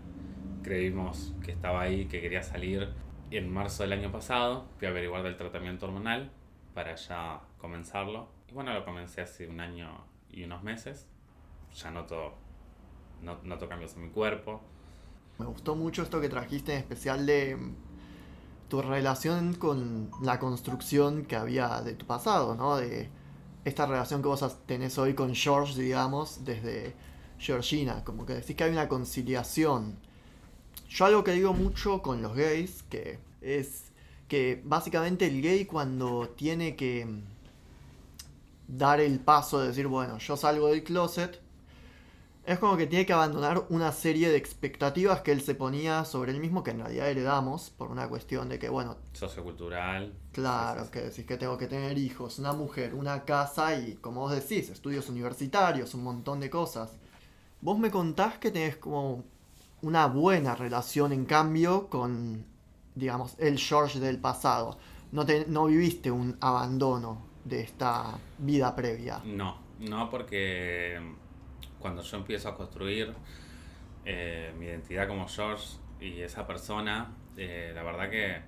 creímos 0.62 1.34
que 1.44 1.52
estaba 1.52 1.82
ahí, 1.82 2.06
que 2.06 2.20
quería 2.20 2.42
salir. 2.42 2.88
En 3.30 3.52
marzo 3.52 3.82
del 3.82 3.92
año 3.92 4.12
pasado 4.12 4.68
fui 4.78 4.86
a 4.86 4.90
averiguar 4.90 5.22
del 5.22 5.36
tratamiento 5.36 5.86
hormonal 5.86 6.30
para 6.72 6.94
ya 6.94 7.40
comenzarlo. 7.58 8.28
Bueno, 8.54 8.72
lo 8.72 8.84
comencé 8.84 9.20
hace 9.20 9.48
un 9.48 9.58
año 9.58 9.88
y 10.30 10.44
unos 10.44 10.62
meses. 10.62 11.08
Ya 11.74 11.90
noto, 11.90 12.34
no, 13.20 13.40
noto 13.42 13.68
cambios 13.68 13.94
en 13.96 14.04
mi 14.04 14.10
cuerpo. 14.10 14.60
Me 15.40 15.46
gustó 15.46 15.74
mucho 15.74 16.04
esto 16.04 16.20
que 16.20 16.28
trajiste 16.28 16.72
en 16.72 16.78
especial 16.78 17.26
de 17.26 17.58
tu 18.68 18.80
relación 18.80 19.54
con 19.54 20.08
la 20.22 20.38
construcción 20.38 21.24
que 21.24 21.34
había 21.34 21.80
de 21.82 21.94
tu 21.94 22.06
pasado, 22.06 22.54
¿no? 22.54 22.76
De 22.76 23.10
esta 23.64 23.86
relación 23.86 24.22
que 24.22 24.28
vos 24.28 24.64
tenés 24.66 24.98
hoy 24.98 25.14
con 25.14 25.34
George, 25.34 25.82
digamos, 25.82 26.44
desde 26.44 26.94
Georgina, 27.38 28.04
como 28.04 28.24
que 28.24 28.34
decís 28.34 28.54
que 28.54 28.62
hay 28.62 28.70
una 28.70 28.88
conciliación. 28.88 29.98
Yo 30.88 31.06
algo 31.06 31.24
que 31.24 31.32
digo 31.32 31.54
mucho 31.54 32.02
con 32.02 32.22
los 32.22 32.36
gays, 32.36 32.84
que 32.84 33.18
es 33.40 33.90
que 34.28 34.62
básicamente 34.64 35.26
el 35.26 35.42
gay 35.42 35.64
cuando 35.64 36.28
tiene 36.36 36.76
que 36.76 37.33
dar 38.68 39.00
el 39.00 39.20
paso 39.20 39.60
de 39.60 39.68
decir, 39.68 39.86
bueno, 39.86 40.18
yo 40.18 40.36
salgo 40.36 40.68
del 40.68 40.84
closet, 40.84 41.40
es 42.46 42.58
como 42.58 42.76
que 42.76 42.86
tiene 42.86 43.06
que 43.06 43.12
abandonar 43.14 43.64
una 43.70 43.90
serie 43.90 44.28
de 44.28 44.36
expectativas 44.36 45.22
que 45.22 45.32
él 45.32 45.40
se 45.40 45.54
ponía 45.54 46.04
sobre 46.04 46.32
él 46.32 46.40
mismo, 46.40 46.62
que 46.62 46.72
en 46.72 46.80
realidad 46.80 47.08
heredamos, 47.08 47.70
por 47.70 47.90
una 47.90 48.06
cuestión 48.08 48.50
de 48.50 48.58
que, 48.58 48.68
bueno... 48.68 48.96
Sociocultural. 49.14 50.12
Claro, 50.32 50.90
que 50.90 51.00
decís 51.00 51.24
que 51.24 51.38
tengo 51.38 51.56
que 51.56 51.68
tener 51.68 51.96
hijos, 51.96 52.38
una 52.38 52.52
mujer, 52.52 52.94
una 52.94 53.24
casa 53.24 53.74
y, 53.74 53.94
como 53.94 54.20
vos 54.20 54.32
decís, 54.32 54.68
estudios 54.68 55.08
universitarios, 55.08 55.94
un 55.94 56.04
montón 56.04 56.40
de 56.40 56.50
cosas. 56.50 56.90
Vos 57.62 57.78
me 57.78 57.90
contás 57.90 58.36
que 58.36 58.50
tenés 58.50 58.76
como 58.76 59.24
una 59.80 60.06
buena 60.06 60.54
relación, 60.54 61.12
en 61.14 61.24
cambio, 61.24 61.88
con, 61.88 62.44
digamos, 62.94 63.36
el 63.38 63.58
George 63.58 64.00
del 64.00 64.18
pasado. 64.18 64.76
No, 65.12 65.24
te, 65.24 65.46
no 65.46 65.64
viviste 65.64 66.10
un 66.10 66.36
abandono 66.40 67.33
de 67.44 67.60
esta 67.60 68.18
vida 68.38 68.74
previa. 68.74 69.20
No, 69.24 69.58
no 69.80 70.10
porque 70.10 71.00
cuando 71.78 72.02
yo 72.02 72.16
empiezo 72.16 72.48
a 72.48 72.56
construir 72.56 73.12
eh, 74.04 74.52
mi 74.58 74.66
identidad 74.66 75.06
como 75.06 75.28
George 75.28 75.76
y 76.00 76.20
esa 76.20 76.46
persona, 76.46 77.14
eh, 77.36 77.72
la 77.74 77.82
verdad 77.82 78.10
que 78.10 78.40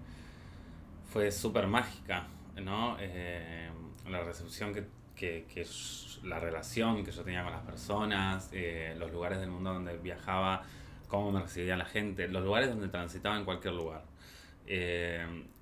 fue 1.13 1.31
súper 1.31 1.67
mágica, 1.67 2.27
¿no? 2.57 2.97
Eh, 2.99 3.71
la 4.09 4.23
recepción 4.23 4.73
que, 4.73 4.87
que, 5.15 5.47
que, 5.53 5.67
la 6.25 6.41
relación 6.41 7.05
que 7.05 7.11
yo 7.11 7.23
tenía 7.23 7.43
con 7.43 7.53
las 7.53 7.63
personas, 7.63 8.51
los 8.97 9.13
lugares 9.13 9.41
del 9.41 9.51
mundo 9.51 9.73
donde 9.73 9.97
viajaba, 9.99 10.63
cómo 11.09 11.31
me 11.31 11.41
recibía 11.41 11.77
la 11.77 11.85
gente, 11.85 12.29
los 12.29 12.45
lugares 12.45 12.71
donde 12.71 12.89
transitaba 12.89 13.37
en 13.37 13.45
cualquier 13.45 13.75
lugar. 13.75 14.05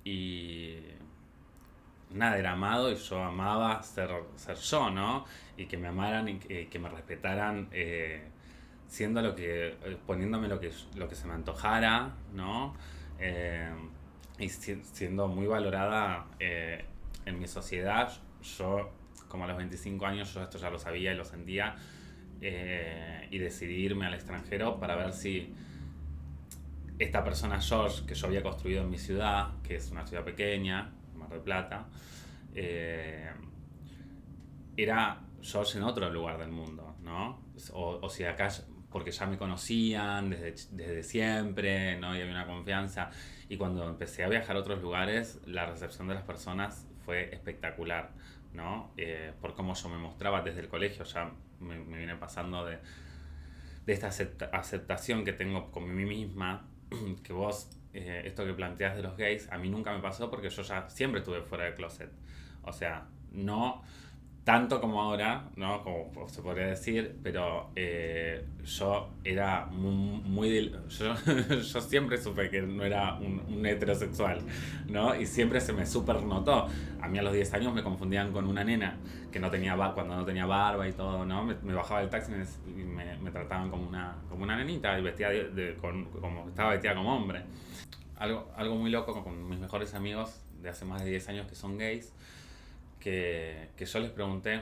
y 0.03 0.79
nada, 2.11 2.37
era 2.37 2.53
amado 2.53 2.91
y 2.91 2.95
yo 2.95 3.23
amaba 3.23 3.81
ser, 3.83 4.09
ser 4.35 4.57
yo, 4.57 4.89
¿no? 4.89 5.25
Y 5.57 5.65
que 5.65 5.77
me 5.77 5.87
amaran 5.87 6.27
y 6.27 6.37
que, 6.37 6.79
me 6.79 6.89
respetaran 6.89 7.67
eh, 7.71 8.23
siendo 8.87 9.21
lo 9.21 9.35
que, 9.35 9.69
eh, 9.69 9.97
poniéndome 10.05 10.47
lo 10.47 10.59
que, 10.59 10.71
lo 10.95 11.07
que 11.07 11.15
se 11.15 11.27
me 11.27 11.33
antojara, 11.33 12.13
¿no? 12.33 12.75
Eh, 13.19 13.71
y 14.37 14.49
siendo 14.49 15.27
muy 15.27 15.47
valorada 15.47 16.25
en 16.39 17.39
mi 17.39 17.47
sociedad. 17.47 18.11
Yo, 18.57 18.91
como 19.29 19.45
a 19.45 19.47
los 19.47 19.57
25 19.57 20.05
años, 20.05 20.33
yo 20.33 20.43
esto 20.43 20.57
ya 20.57 20.69
lo 20.69 20.77
sabía 20.77 21.13
y 21.13 21.15
lo 21.15 21.23
sentía. 21.23 21.75
y 22.41 23.37
decidí 23.37 23.75
irme 23.75 24.05
al 24.05 24.13
extranjero 24.13 24.77
para 24.77 24.95
ver 24.95 25.13
si 25.13 25.53
esta 26.99 27.23
persona 27.23 27.59
George 27.61 28.05
que 28.05 28.15
yo 28.15 28.27
había 28.27 28.43
construido 28.43 28.83
en 28.83 28.89
mi 28.89 28.97
ciudad, 28.97 29.53
que 29.63 29.75
es 29.75 29.91
una 29.91 30.05
ciudad 30.05 30.23
pequeña, 30.23 30.91
de 31.35 31.41
Plata, 31.41 31.87
eh, 32.53 33.29
era 34.77 35.21
George 35.41 35.77
en 35.77 35.83
otro 35.83 36.09
lugar 36.09 36.37
del 36.37 36.51
mundo, 36.51 36.95
¿no? 37.01 37.43
O, 37.73 38.09
si 38.09 38.23
acá, 38.23 38.49
porque 38.89 39.11
ya 39.11 39.25
me 39.27 39.37
conocían 39.37 40.29
desde, 40.29 40.75
desde 40.75 41.03
siempre, 41.03 41.97
¿no? 41.99 42.15
Y 42.15 42.21
había 42.21 42.33
una 42.33 42.47
confianza. 42.47 43.09
Y 43.47 43.57
cuando 43.57 43.87
empecé 43.87 44.23
a 44.23 44.29
viajar 44.29 44.55
a 44.55 44.59
otros 44.59 44.81
lugares, 44.81 45.39
la 45.45 45.65
recepción 45.65 46.07
de 46.07 46.15
las 46.15 46.23
personas 46.23 46.87
fue 47.05 47.33
espectacular, 47.33 48.11
¿no? 48.53 48.91
Eh, 48.97 49.33
por 49.39 49.53
cómo 49.53 49.75
yo 49.75 49.89
me 49.89 49.97
mostraba 49.97 50.41
desde 50.41 50.61
el 50.61 50.67
colegio, 50.67 51.05
ya 51.05 51.31
me, 51.59 51.77
me 51.79 51.97
viene 51.97 52.15
pasando 52.15 52.65
de, 52.65 52.79
de 53.85 53.93
esta 53.93 54.07
aceptación 54.07 55.23
que 55.23 55.33
tengo 55.33 55.71
con 55.71 55.93
mí 55.95 56.05
misma, 56.05 56.67
que 57.23 57.33
vos 57.33 57.69
eh, 57.95 58.23
esto 58.25 58.45
que 58.45 58.53
planteas 58.53 58.95
de 58.95 59.01
los 59.01 59.15
gays, 59.15 59.49
a 59.51 59.57
mí 59.57 59.69
nunca 59.69 59.93
me 59.93 59.99
pasó 59.99 60.29
porque 60.29 60.49
yo 60.49 60.61
ya 60.61 60.89
siempre 60.89 61.19
estuve 61.19 61.41
fuera 61.41 61.63
del 61.63 61.75
closet. 61.75 62.09
O 62.63 62.73
sea, 62.73 63.05
no 63.31 63.83
tanto 64.45 64.79
como 64.79 65.01
ahora, 65.01 65.49
¿no? 65.55 65.83
Como 65.83 66.29
se 66.29 66.41
podría 66.43 66.67
decir, 66.67 67.15
pero 67.23 67.71
eh, 67.75 68.45
yo 68.63 69.09
era 69.23 69.65
muy... 69.65 70.21
muy 70.21 70.71
yo, 70.87 71.15
yo, 71.49 71.81
siempre 71.81 72.17
supe 72.17 72.51
que 72.51 72.61
no 72.61 72.83
era 72.83 73.15
un, 73.15 73.41
un, 73.49 73.65
heterosexual, 73.65 74.41
¿no? 74.87 75.15
Y 75.15 75.25
siempre 75.25 75.59
se 75.59 75.73
me 75.73 75.87
super 75.87 76.21
notó. 76.21 76.67
A 77.01 77.07
mí 77.07 77.17
a 77.17 77.23
los 77.23 77.33
10 77.33 77.53
años 77.55 77.73
me 77.73 77.81
confundían 77.81 78.31
con 78.31 78.45
una 78.45 78.63
nena 78.63 78.97
que 79.35 79.39
no 79.41 79.51
tenía 79.51 79.75
cuando 79.93 80.15
no 80.15 80.23
tenía 80.23 80.45
barba 80.45 80.87
y 80.87 80.93
todo, 80.93 81.25
¿no? 81.25 81.43
Me, 81.43 81.55
me 81.63 81.73
bajaba 81.73 81.99
del 81.99 82.09
taxi 82.09 82.31
y 82.67 82.83
me, 82.83 83.17
me, 83.17 83.31
trataban 83.31 83.69
como 83.69 83.85
una, 83.85 84.15
como 84.29 84.43
una 84.43 84.55
nenita 84.55 84.97
y 84.97 85.01
vestía 85.01 85.29
de, 85.29 85.75
con, 85.81 86.05
como, 86.05 86.47
estaba 86.47 86.69
vestida 86.69 86.95
como 86.95 87.17
hombre. 87.17 87.41
Algo, 88.17 88.51
algo 88.55 88.75
muy 88.75 88.91
loco 88.91 89.23
con 89.23 89.49
mis 89.49 89.59
mejores 89.59 89.93
amigos 89.93 90.41
de 90.61 90.69
hace 90.69 90.85
más 90.85 91.03
de 91.03 91.09
10 91.09 91.29
años 91.29 91.47
que 91.47 91.55
son 91.55 91.77
gays 91.77 92.13
que, 92.99 93.69
que 93.75 93.85
yo 93.85 93.99
les 93.99 94.09
pregunté 94.09 94.61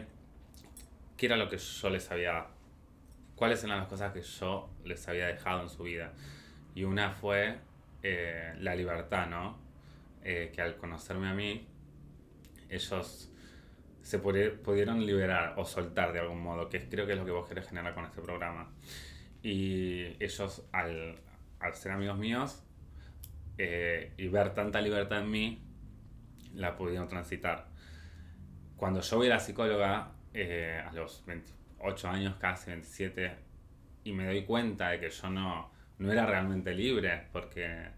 qué 1.16 1.28
era 1.28 1.38
lo 1.38 1.48
que 1.50 1.58
yo 1.58 1.90
les 1.90 2.12
había, 2.12 2.48
cuáles 3.36 3.64
eran 3.64 3.78
las 3.80 3.88
cosas 3.88 4.12
que 4.12 4.22
yo 4.22 4.70
les 4.84 5.08
había 5.08 5.28
dejado 5.28 5.62
en 5.62 5.70
su 5.70 5.84
vida. 5.84 6.12
Y 6.76 6.84
una 6.84 7.12
fue 7.12 7.60
eh, 8.02 8.54
la 8.60 8.76
libertad, 8.76 9.28
¿no? 9.28 9.58
Eh, 10.24 10.52
que 10.54 10.62
al 10.62 10.76
conocerme 10.76 11.30
a 11.30 11.34
mí, 11.34 11.66
ellos 12.70 13.30
se 14.02 14.20
pudieron 14.20 15.06
liberar 15.06 15.54
o 15.58 15.64
soltar 15.64 16.12
de 16.12 16.20
algún 16.20 16.42
modo, 16.42 16.68
que 16.68 16.90
creo 16.90 17.06
que 17.06 17.14
es 17.14 17.18
lo 17.18 17.24
que 17.24 17.32
vos 17.32 17.48
querés 17.48 17.68
generar 17.68 17.94
con 17.94 18.04
este 18.04 18.22
programa. 18.22 18.70
Y 19.42 20.22
ellos, 20.22 20.64
al, 20.74 21.18
al 21.60 21.76
ser 21.76 21.94
amigos 21.94 22.18
míos 22.18 22.62
eh, 23.64 24.14
y 24.18 24.28
ver 24.28 24.54
tanta 24.54 24.82
libertad 24.82 25.20
en 25.20 25.32
mí, 25.32 25.64
la 26.54 26.76
pudieron 26.76 27.08
transitar 27.08 27.74
cuando 28.84 29.00
yo 29.00 29.16
voy 29.16 29.28
a 29.28 29.30
la 29.30 29.40
psicóloga 29.40 30.12
eh, 30.34 30.84
a 30.86 30.92
los 30.92 31.24
28 31.26 32.10
años, 32.10 32.36
casi 32.36 32.70
27, 32.72 33.32
y 34.04 34.12
me 34.12 34.26
doy 34.26 34.44
cuenta 34.44 34.90
de 34.90 35.00
que 35.00 35.10
yo 35.10 35.30
no, 35.30 35.72
no 36.00 36.12
era 36.12 36.26
realmente 36.26 36.74
libre, 36.74 37.28
porque 37.32 37.92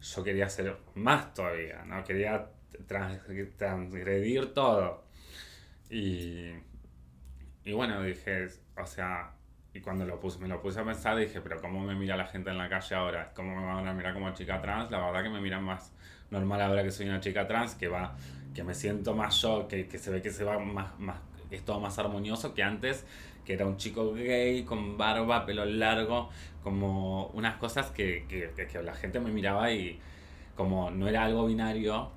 yo 0.00 0.24
quería 0.24 0.48
ser 0.48 0.76
más 0.96 1.32
todavía, 1.32 1.84
¿no? 1.84 2.02
Quería 2.02 2.50
transgredir 2.88 4.52
todo. 4.52 5.04
Y, 5.88 6.50
y 7.64 7.72
bueno, 7.72 8.02
dije, 8.02 8.48
o 8.76 8.84
sea, 8.84 9.36
y 9.74 9.80
cuando 9.80 10.04
lo 10.04 10.20
puse, 10.20 10.38
me 10.38 10.48
lo 10.48 10.60
puse 10.60 10.80
a 10.80 10.84
pensar, 10.84 11.16
dije, 11.16 11.40
pero 11.40 11.60
¿cómo 11.60 11.80
me 11.80 11.94
mira 11.94 12.16
la 12.16 12.26
gente 12.26 12.50
en 12.50 12.58
la 12.58 12.68
calle 12.68 12.94
ahora? 12.94 13.32
¿Cómo 13.34 13.56
me 13.56 13.64
van 13.64 13.86
a 13.86 13.94
mirar 13.94 14.12
como 14.12 14.32
chica 14.34 14.60
trans? 14.60 14.90
La 14.90 14.98
verdad 14.98 15.22
que 15.22 15.30
me 15.30 15.40
miran 15.40 15.64
más 15.64 15.92
normal 16.30 16.60
ahora 16.60 16.82
que 16.82 16.90
soy 16.90 17.08
una 17.08 17.20
chica 17.20 17.46
trans, 17.46 17.74
que 17.74 17.88
va 17.88 18.14
que 18.54 18.64
me 18.64 18.74
siento 18.74 19.14
más 19.14 19.40
yo, 19.40 19.66
que, 19.68 19.88
que 19.88 19.98
se 19.98 20.10
ve 20.10 20.20
que 20.20 20.30
se 20.30 20.44
va 20.44 20.58
más, 20.58 20.98
más, 20.98 21.16
es 21.50 21.64
todo 21.64 21.80
más 21.80 21.98
armonioso 21.98 22.54
que 22.54 22.62
antes, 22.62 23.06
que 23.44 23.54
era 23.54 23.66
un 23.66 23.76
chico 23.76 24.12
gay 24.12 24.64
con 24.64 24.98
barba, 24.98 25.46
pelo 25.46 25.64
largo, 25.64 26.28
como 26.62 27.26
unas 27.28 27.56
cosas 27.56 27.90
que, 27.90 28.26
que, 28.28 28.52
que 28.66 28.82
la 28.82 28.94
gente 28.94 29.20
me 29.20 29.30
miraba 29.30 29.70
y 29.72 29.98
como 30.54 30.90
no 30.90 31.08
era 31.08 31.24
algo 31.24 31.46
binario, 31.46 32.10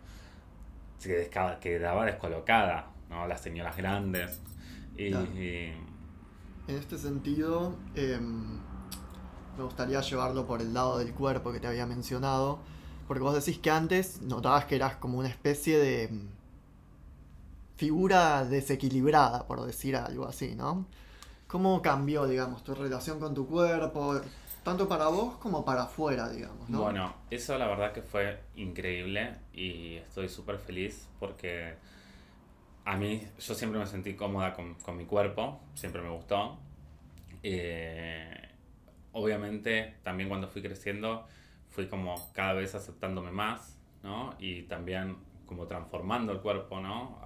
se 0.97 1.29
quedaba 1.61 2.05
descolocada, 2.05 2.87
¿no? 3.09 3.27
Las 3.27 3.41
señoras 3.41 3.77
grandes. 3.77 4.41
Y, 4.97 5.11
En 6.67 6.75
este 6.77 6.97
sentido, 6.97 7.75
em, 7.93 8.59
me 9.57 9.63
gustaría 9.63 10.01
llevarlo 10.01 10.47
por 10.47 10.61
el 10.61 10.73
lado 10.73 10.97
del 10.97 11.13
cuerpo 11.13 11.51
que 11.51 11.59
te 11.59 11.67
había 11.67 11.85
mencionado, 11.85 12.59
porque 13.07 13.23
vos 13.23 13.35
decís 13.35 13.59
que 13.59 13.69
antes 13.69 14.21
notabas 14.21 14.65
que 14.65 14.75
eras 14.75 14.95
como 14.95 15.19
una 15.19 15.27
especie 15.27 15.77
de 15.77 16.03
em, 16.05 16.27
figura 17.77 18.45
desequilibrada, 18.45 19.45
por 19.45 19.63
decir 19.65 19.95
algo 19.95 20.25
así, 20.25 20.55
¿no? 20.55 20.85
¿Cómo 21.47 21.81
cambió, 21.81 22.25
digamos, 22.25 22.63
tu 22.63 22.73
relación 22.73 23.19
con 23.19 23.35
tu 23.35 23.47
cuerpo, 23.47 24.19
tanto 24.63 24.89
para 24.89 25.07
vos 25.09 25.35
como 25.37 25.63
para 25.63 25.83
afuera, 25.83 26.27
digamos, 26.29 26.67
¿no? 26.67 26.81
Bueno, 26.81 27.13
eso 27.29 27.55
la 27.59 27.67
verdad 27.67 27.93
que 27.93 28.01
fue 28.01 28.39
increíble 28.55 29.35
y 29.53 29.97
estoy 29.97 30.27
súper 30.27 30.57
feliz 30.57 31.07
porque 31.19 31.75
a 32.85 32.95
mí 32.95 33.27
yo 33.39 33.55
siempre 33.55 33.79
me 33.79 33.87
sentí 33.87 34.13
cómoda 34.13 34.53
con, 34.53 34.75
con 34.75 34.95
mi 34.95 35.05
cuerpo, 35.05 35.59
siempre 35.73 36.01
me 36.01 36.09
gustó. 36.09 36.59
Eh, 37.43 38.49
obviamente 39.11 39.95
también 40.03 40.29
cuando 40.29 40.47
fui 40.47 40.61
creciendo 40.61 41.27
fui 41.69 41.87
como 41.87 42.31
cada 42.33 42.53
vez 42.53 42.73
aceptándome 42.75 43.31
más, 43.31 43.77
¿no? 44.03 44.35
Y 44.39 44.63
también 44.63 45.17
como 45.45 45.67
transformando 45.67 46.31
el 46.31 46.39
cuerpo, 46.39 46.79
¿no? 46.79 47.19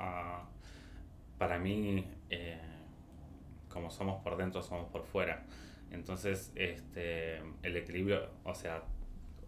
para 1.37 1.57
mí, 1.57 2.05
eh, 2.29 2.59
como 3.69 3.89
somos 3.89 4.21
por 4.21 4.35
dentro, 4.35 4.61
somos 4.61 4.89
por 4.89 5.05
fuera. 5.05 5.45
Entonces, 5.89 6.51
este, 6.55 7.37
el 7.63 7.77
equilibrio, 7.77 8.29
o 8.43 8.53
sea, 8.53 8.83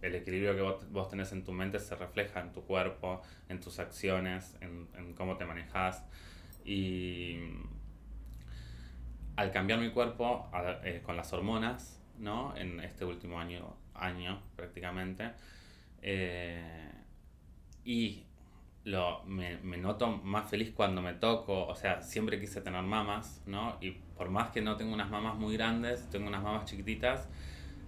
el 0.02 0.16
equilibrio 0.16 0.56
que 0.56 0.88
vos, 0.90 1.10
tenés 1.10 1.32
en 1.32 1.44
tu 1.44 1.52
mente 1.52 1.80
se 1.80 1.96
refleja 1.96 2.40
en 2.40 2.52
tu 2.52 2.64
cuerpo, 2.64 3.22
en 3.50 3.60
tus 3.60 3.80
acciones, 3.80 4.58
en, 4.62 4.88
en 4.98 5.14
cómo 5.14 5.38
te 5.38 5.46
manejas. 5.46 6.04
Y 6.66 7.38
al 9.36 9.52
cambiar 9.52 9.80
mi 9.80 9.90
cuerpo 9.92 10.50
eh, 10.84 11.02
con 11.04 11.18
las 11.18 11.32
hormonas, 11.34 12.02
¿no? 12.18 12.56
En 12.56 12.80
este 12.80 13.06
último 13.06 13.40
año, 13.40 13.76
año 13.94 14.42
prácticamente, 14.56 15.32
eh, 16.02 16.92
y 17.84 18.24
lo, 18.84 19.24
me, 19.24 19.58
me, 19.58 19.78
noto 19.78 20.08
más 20.08 20.50
feliz 20.50 20.72
cuando 20.72 21.02
me 21.02 21.14
toco, 21.14 21.68
o 21.68 21.76
sea, 21.76 22.02
siempre 22.02 22.40
quise 22.40 22.62
tener 22.62 22.82
mamas, 22.84 23.42
¿no? 23.46 23.78
Y 23.82 23.92
por 23.92 24.30
más 24.30 24.50
que 24.52 24.62
no 24.62 24.78
tengo 24.78 24.94
unas 24.94 25.10
mamas 25.10 25.36
muy 25.36 25.56
grandes, 25.56 26.10
tengo 26.10 26.28
unas 26.28 26.44
mamas 26.44 26.66
chiquititas, 26.66 27.30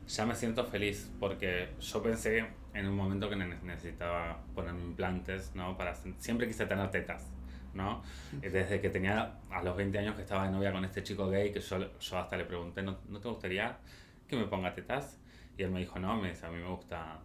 ya 0.07 0.25
me 0.25 0.36
siento 0.36 0.65
feliz 0.65 1.12
porque 1.19 1.69
yo 1.79 2.03
pensé 2.03 2.45
en 2.74 2.88
un 2.88 2.95
momento 2.95 3.29
que 3.29 3.36
necesitaba 3.36 4.39
ponerme 4.55 4.81
implantes, 4.81 5.53
¿no? 5.55 5.77
Para, 5.77 5.95
siempre 6.17 6.48
quise 6.48 6.65
tener 6.65 6.89
tetas, 6.91 7.31
¿no? 7.74 8.03
Desde 8.31 8.81
que 8.81 8.89
tenía 8.89 9.39
a 9.50 9.63
los 9.63 9.75
20 9.75 9.98
años 10.00 10.15
que 10.15 10.24
estaba 10.24 10.45
de 10.45 10.51
novia 10.51 10.72
con 10.72 10.83
este 10.86 11.03
chico 11.03 11.29
gay, 11.29 11.51
que 11.51 11.60
yo, 11.60 12.00
yo 12.00 12.17
hasta 12.17 12.38
le 12.38 12.45
pregunté, 12.45 12.81
¿no, 12.81 12.98
¿no 13.10 13.19
te 13.19 13.29
gustaría 13.29 13.77
que 14.27 14.36
me 14.36 14.45
ponga 14.45 14.74
tetas? 14.74 15.17
Y 15.57 15.63
él 15.63 15.72
me 15.72 15.79
dijo, 15.79 16.00
no, 16.00 16.19
me 16.19 16.29
dice, 16.29 16.45
a 16.45 16.50
mí 16.50 16.57
me 16.57 16.69
gusta 16.69 17.19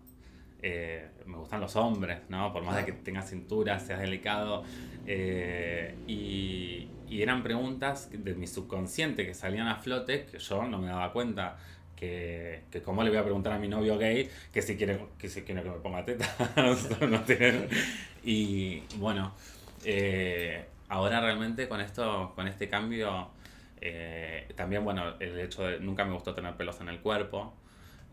eh, 0.60 1.08
me 1.26 1.36
gustan 1.36 1.60
los 1.60 1.76
hombres, 1.76 2.22
¿no? 2.28 2.52
Por 2.52 2.64
más 2.64 2.76
de 2.76 2.84
que 2.84 2.92
tengas 2.92 3.30
cintura, 3.30 3.78
seas 3.78 4.00
delicado. 4.00 4.64
Eh, 5.06 5.94
y, 6.08 6.88
y, 7.08 7.22
eran 7.22 7.42
preguntas 7.44 8.10
de 8.12 8.34
mi 8.34 8.46
subconsciente 8.48 9.24
que 9.24 9.34
salían 9.34 9.68
a 9.68 9.76
flote 9.76 10.26
que 10.26 10.38
yo 10.38 10.64
no 10.64 10.78
me 10.78 10.88
daba 10.88 11.12
cuenta. 11.12 11.58
Que, 11.98 12.62
que 12.70 12.80
cómo 12.80 13.02
le 13.02 13.10
voy 13.10 13.18
a 13.18 13.24
preguntar 13.24 13.52
a 13.52 13.58
mi 13.58 13.66
novio 13.66 13.98
gay 13.98 14.30
que 14.52 14.62
si 14.62 14.76
quiere 14.76 15.00
que, 15.18 15.28
si 15.28 15.42
quiere 15.42 15.62
que 15.62 15.70
me 15.70 15.78
ponga 15.78 16.04
teta. 16.04 16.26
y 18.24 18.82
bueno, 18.98 19.34
eh, 19.84 20.64
ahora 20.88 21.20
realmente 21.20 21.68
con 21.68 21.80
esto, 21.80 22.32
con 22.36 22.46
este 22.46 22.68
cambio, 22.68 23.30
también 24.54 24.84
bueno, 24.84 25.14
el 25.18 25.40
hecho 25.40 25.64
de 25.64 25.80
nunca 25.80 26.04
me 26.04 26.12
gustó 26.12 26.34
tener 26.34 26.54
pelos 26.56 26.80
en 26.80 26.88
el 26.88 27.00
cuerpo. 27.00 27.54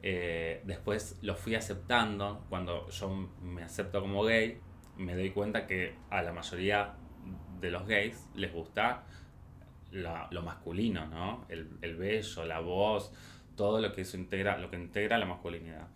Eh, 0.08 0.62
después 0.66 1.18
lo 1.24 1.34
fui 1.36 1.56
aceptando, 1.56 2.46
cuando 2.48 2.88
yo 2.90 3.10
me 3.42 3.64
acepto 3.64 4.02
como 4.02 4.24
gay, 4.24 4.60
me 4.98 5.16
doy 5.16 5.32
cuenta 5.32 5.66
que 5.66 5.96
a 6.12 6.22
la 6.22 6.32
mayoría 6.32 6.94
de 7.60 7.72
los 7.72 7.88
gays 7.88 8.28
les 8.36 8.54
gusta 8.54 9.04
lo 9.92 10.42
masculino, 10.44 11.08
¿no? 11.08 11.46
El, 11.50 11.70
el 11.82 11.96
bello, 11.96 12.46
la 12.46 12.60
voz, 12.60 13.14
todo 13.56 13.80
lo 13.80 13.92
que 13.94 14.02
eso 14.02 14.18
integra, 14.18 14.58
lo 14.58 14.70
que 14.70 14.76
integra 14.76 15.18
la 15.18 15.26
masculinidad. 15.26 15.88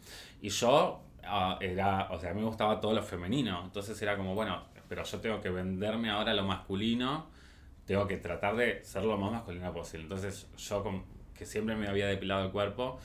Y 0.42 0.50
yo 0.50 1.02
ah, 1.24 1.58
era, 1.62 2.08
o 2.12 2.20
sea, 2.20 2.32
a 2.32 2.34
mí 2.34 2.42
me 2.42 2.48
gustaba 2.48 2.80
todo 2.80 2.94
lo 2.94 3.04
femenino, 3.04 3.62
entonces 3.64 4.02
era 4.02 4.18
como, 4.18 4.36
bueno, 4.36 4.64
pero 4.88 5.04
yo 5.04 5.20
tengo 5.20 5.40
que 5.42 5.50
venderme 5.50 6.10
ahora 6.10 6.34
lo 6.34 6.44
masculino, 6.44 7.28
tengo 7.86 8.08
que 8.08 8.18
tratar 8.18 8.56
de 8.56 8.84
ser 8.84 9.04
lo 9.04 9.18
más 9.18 9.32
masculino 9.32 9.72
posible. 9.74 10.04
Entonces 10.04 10.48
yo, 10.58 10.84
que 11.36 11.46
siempre 11.46 11.76
me 11.76 11.88
había 11.88 12.08
depilado 12.08 12.46
el 12.46 12.52
cuerpo, 12.52 13.00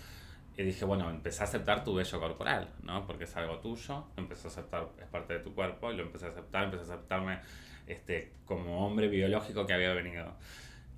y 0.57 0.63
dije, 0.63 0.85
bueno, 0.85 1.11
empecé 1.11 1.43
a 1.43 1.45
aceptar 1.47 1.83
tu 1.83 1.95
vello 1.95 2.21
corporal, 2.21 2.69
¿no? 2.83 3.07
Porque 3.07 3.25
es 3.25 3.37
algo 3.37 3.59
tuyo, 3.59 4.05
empecé 4.17 4.47
a 4.47 4.51
aceptar, 4.51 4.89
es 5.01 5.07
parte 5.09 5.35
de 5.35 5.41
tu 5.41 5.53
cuerpo, 5.53 5.91
y 5.93 5.97
lo 5.97 6.05
empecé 6.05 6.27
a 6.27 6.29
aceptar, 6.29 6.65
empecé 6.65 6.83
a 6.93 6.95
aceptarme 6.95 7.41
este, 7.87 8.33
como 8.45 8.87
hombre 8.87 9.09
biológico 9.09 9.67
que 9.67 9.75
había 9.75 9.93
venido. 9.95 10.33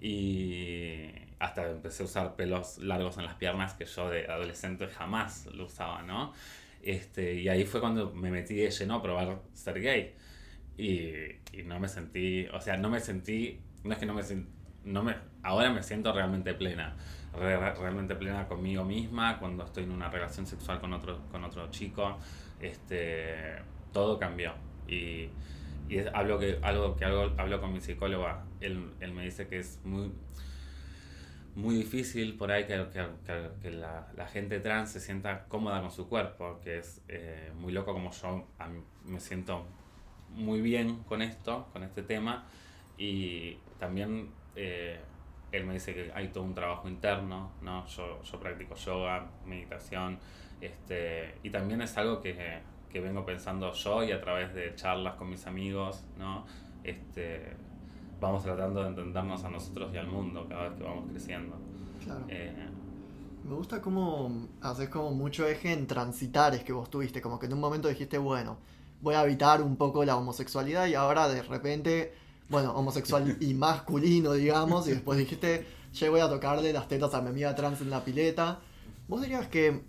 Y 0.00 1.10
hasta 1.38 1.70
empecé 1.70 2.02
a 2.02 2.06
usar 2.06 2.36
pelos 2.36 2.78
largos 2.78 3.18
en 3.18 3.24
las 3.24 3.34
piernas 3.34 3.74
que 3.74 3.84
yo 3.84 4.10
de 4.10 4.26
adolescente 4.26 4.86
jamás 4.88 5.46
lo 5.46 5.66
usaba, 5.66 6.02
¿no? 6.02 6.32
Este, 6.82 7.34
y 7.34 7.48
ahí 7.48 7.64
fue 7.64 7.80
cuando 7.80 8.12
me 8.12 8.30
metí 8.30 8.54
de 8.54 8.70
lleno 8.70 8.96
a 8.96 9.02
probar 9.02 9.40
ser 9.54 9.80
gay. 9.80 10.14
Y, 10.78 11.58
y 11.58 11.62
no 11.64 11.80
me 11.80 11.88
sentí, 11.88 12.46
o 12.52 12.60
sea, 12.60 12.76
no 12.76 12.90
me 12.90 13.00
sentí, 13.00 13.60
no 13.84 13.92
es 13.92 13.98
que 13.98 14.06
no 14.06 14.14
me 14.14 14.22
sentí, 14.22 14.50
no 14.84 15.02
me, 15.02 15.16
ahora 15.42 15.70
me 15.70 15.82
siento 15.82 16.12
realmente 16.12 16.54
plena 16.54 16.96
realmente 17.36 18.14
plena 18.14 18.46
conmigo 18.46 18.84
misma, 18.84 19.38
cuando 19.38 19.64
estoy 19.64 19.84
en 19.84 19.92
una 19.92 20.08
relación 20.10 20.46
sexual 20.46 20.80
con 20.80 20.92
otro, 20.92 21.20
con 21.30 21.44
otro 21.44 21.70
chico, 21.70 22.18
este, 22.60 23.56
todo 23.92 24.18
cambió. 24.18 24.52
Y, 24.88 25.28
y 25.88 25.98
es 25.98 26.06
algo 26.08 26.38
que, 26.38 26.58
algo 26.62 26.96
que 26.96 27.04
algo, 27.04 27.32
hablo 27.38 27.60
con 27.60 27.72
mi 27.72 27.80
psicóloga, 27.80 28.44
él, 28.60 28.92
él 29.00 29.12
me 29.12 29.24
dice 29.24 29.48
que 29.48 29.58
es 29.58 29.80
muy, 29.84 30.12
muy 31.54 31.76
difícil 31.76 32.36
por 32.36 32.50
ahí 32.52 32.64
que, 32.66 32.86
que, 32.92 33.50
que 33.62 33.70
la, 33.70 34.08
la, 34.16 34.26
gente 34.26 34.60
trans 34.60 34.90
se 34.90 35.00
sienta 35.00 35.44
cómoda 35.48 35.80
con 35.80 35.90
su 35.90 36.08
cuerpo, 36.08 36.60
que 36.62 36.78
es 36.78 37.02
eh, 37.08 37.52
muy 37.54 37.72
loco 37.72 37.92
como 37.92 38.10
yo 38.12 38.46
me 39.04 39.20
siento 39.20 39.66
muy 40.30 40.60
bien 40.60 41.02
con 41.04 41.22
esto, 41.22 41.68
con 41.72 41.82
este 41.82 42.02
tema, 42.02 42.46
y 42.98 43.56
también... 43.78 44.30
Eh, 44.54 44.98
él 45.52 45.64
me 45.64 45.74
dice 45.74 45.94
que 45.94 46.10
hay 46.14 46.28
todo 46.28 46.44
un 46.44 46.54
trabajo 46.54 46.88
interno, 46.88 47.52
¿no? 47.62 47.86
Yo, 47.86 48.22
yo 48.22 48.40
practico 48.40 48.74
yoga, 48.74 49.30
meditación, 49.44 50.18
este, 50.60 51.34
y 51.42 51.50
también 51.50 51.82
es 51.82 51.96
algo 51.96 52.20
que, 52.20 52.60
que, 52.90 53.00
vengo 53.00 53.24
pensando 53.24 53.72
yo 53.72 54.04
y 54.04 54.12
a 54.12 54.20
través 54.20 54.54
de 54.54 54.74
charlas 54.74 55.14
con 55.16 55.30
mis 55.30 55.46
amigos, 55.46 56.02
¿no? 56.18 56.44
Este, 56.82 57.54
vamos 58.20 58.42
tratando 58.42 58.82
de 58.82 58.88
entendernos 58.88 59.44
a 59.44 59.50
nosotros 59.50 59.92
y 59.92 59.96
al 59.98 60.06
mundo 60.06 60.46
cada 60.48 60.68
vez 60.68 60.78
que 60.78 60.84
vamos 60.84 61.10
creciendo. 61.10 61.56
Claro. 62.04 62.24
Eh, 62.28 62.52
me 63.44 63.54
gusta 63.54 63.80
cómo 63.80 64.48
haces 64.60 64.88
como 64.88 65.12
mucho 65.12 65.46
eje 65.46 65.72
en 65.72 65.86
transitares 65.86 66.64
que 66.64 66.72
vos 66.72 66.90
tuviste, 66.90 67.20
como 67.20 67.38
que 67.38 67.46
en 67.46 67.52
un 67.52 67.60
momento 67.60 67.88
dijiste, 67.88 68.18
bueno, 68.18 68.58
voy 69.00 69.14
a 69.14 69.22
evitar 69.22 69.62
un 69.62 69.76
poco 69.76 70.04
la 70.04 70.16
homosexualidad 70.16 70.86
y 70.86 70.94
ahora 70.94 71.28
de 71.28 71.42
repente 71.42 72.12
bueno, 72.48 72.72
homosexual 72.72 73.36
y 73.40 73.54
masculino, 73.54 74.32
digamos, 74.32 74.86
y 74.88 74.92
después 74.92 75.18
dijiste, 75.18 75.66
che, 75.92 76.08
voy 76.08 76.20
a 76.20 76.28
tocarle 76.28 76.72
las 76.72 76.88
tetas 76.88 77.14
a 77.14 77.22
mi 77.22 77.28
amiga 77.28 77.54
trans 77.54 77.80
en 77.80 77.90
la 77.90 78.04
pileta. 78.04 78.60
Vos 79.08 79.22
dirías 79.22 79.46
que 79.48 79.82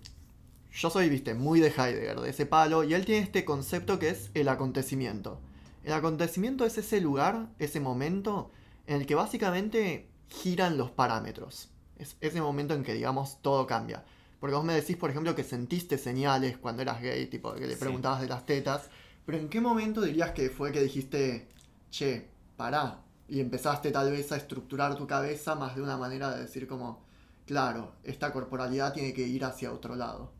yo 0.78 0.90
soy, 0.90 1.08
viste, 1.08 1.34
muy 1.34 1.58
de 1.58 1.68
Heidegger, 1.76 2.20
de 2.20 2.30
ese 2.30 2.46
palo, 2.46 2.84
y 2.84 2.94
él 2.94 3.04
tiene 3.04 3.24
este 3.24 3.44
concepto 3.44 3.98
que 3.98 4.10
es 4.10 4.30
el 4.34 4.48
acontecimiento. 4.48 5.40
El 5.82 5.92
acontecimiento 5.92 6.64
es 6.64 6.78
ese 6.78 7.00
lugar, 7.00 7.48
ese 7.58 7.80
momento, 7.80 8.52
en 8.86 9.00
el 9.00 9.06
que 9.06 9.16
básicamente 9.16 10.08
giran 10.28 10.78
los 10.78 10.92
parámetros. 10.92 11.70
Es 11.98 12.16
ese 12.20 12.40
momento 12.40 12.74
en 12.74 12.84
que, 12.84 12.94
digamos, 12.94 13.42
todo 13.42 13.66
cambia. 13.66 14.04
Porque 14.38 14.54
vos 14.54 14.64
me 14.64 14.72
decís, 14.72 14.96
por 14.96 15.10
ejemplo, 15.10 15.34
que 15.34 15.42
sentiste 15.42 15.98
señales 15.98 16.56
cuando 16.58 16.82
eras 16.82 17.02
gay, 17.02 17.26
tipo, 17.26 17.54
que 17.54 17.66
le 17.66 17.76
preguntabas 17.76 18.20
de 18.20 18.28
las 18.28 18.46
tetas. 18.46 18.88
Pero 19.26 19.38
¿en 19.38 19.48
qué 19.48 19.60
momento 19.60 20.00
dirías 20.00 20.30
que 20.30 20.48
fue 20.48 20.70
que 20.70 20.80
dijiste, 20.80 21.48
che, 21.90 22.28
pará. 22.56 23.00
Y 23.28 23.40
empezaste 23.40 23.90
tal 23.90 24.12
vez 24.12 24.30
a 24.30 24.36
estructurar 24.36 24.94
tu 24.94 25.08
cabeza 25.08 25.56
más 25.56 25.74
de 25.74 25.82
una 25.82 25.96
manera 25.96 26.30
de 26.30 26.42
decir 26.42 26.68
como, 26.68 27.02
claro, 27.48 27.94
esta 28.04 28.30
corporalidad 28.30 28.92
tiene 28.92 29.14
que 29.14 29.22
ir 29.22 29.42
hacia 29.42 29.72
otro 29.72 29.96
lado. 29.96 30.32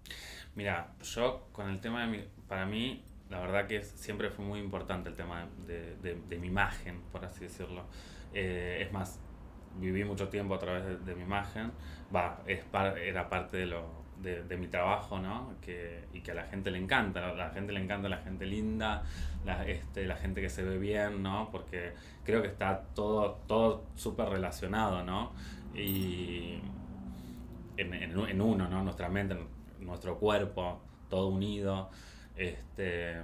Mira, 0.55 0.93
yo 1.03 1.49
con 1.53 1.71
el 1.71 1.81
tema 1.81 2.03
de 2.03 2.07
mi, 2.09 2.25
para 2.47 2.67
mí, 2.67 3.03
la 3.31 3.41
verdad 3.41 3.67
que 3.67 3.83
siempre 3.83 4.29
fue 4.29 4.45
muy 4.45 4.61
importante 4.61 5.09
el 5.09 5.17
tema 5.17 5.49
de, 5.67 5.97
de, 5.97 6.39
mi 6.39 6.49
imagen, 6.49 7.01
por 7.11 7.25
así 7.25 7.41
decirlo. 7.41 7.85
Eh, 8.35 8.85
es 8.87 8.93
más, 8.93 9.21
viví 9.81 10.05
mucho 10.05 10.29
tiempo 10.29 10.55
a 10.55 10.59
través 10.59 11.05
de, 11.07 11.15
mi 11.15 11.23
imagen, 11.23 11.73
va, 12.15 12.43
es 12.47 12.61
era 13.03 13.31
parte 13.31 13.57
de 13.57 13.67
lo, 13.67 13.87
de, 14.21 14.57
mi 14.59 14.67
trabajo, 14.67 15.19
¿no? 15.19 15.55
Que, 15.63 16.05
y 16.13 16.21
que 16.21 16.33
a 16.33 16.35
la 16.35 16.45
gente 16.45 16.71
le 16.71 16.79
encanta, 16.79 17.27
a 17.31 17.35
la 17.35 17.51
gente 17.51 17.73
le 17.73 17.81
encanta 17.81 18.11
la 18.11 18.19
gente 18.19 18.45
linda, 18.45 19.03
la, 19.47 19.67
este, 19.67 20.07
la 20.07 20.17
gente 20.17 20.43
que 20.43 20.51
se 20.51 20.63
ve 20.63 20.79
bien, 20.79 21.23
¿no? 21.23 21.49
Porque 21.51 21.95
creo 22.25 22.43
que 22.43 22.49
está 22.49 22.83
todo 22.95 23.39
todo 23.47 23.87
súper 23.95 24.29
relacionado, 24.29 25.05
¿no? 25.05 25.33
Y 25.75 26.61
en, 27.79 27.95
en, 27.95 28.41
uno, 28.41 28.69
¿no? 28.69 28.83
Nuestra 28.83 29.09
mente, 29.09 29.37
nuestro 29.81 30.19
cuerpo, 30.19 30.83
todo 31.09 31.29
unido. 31.29 31.91
Este, 32.37 33.17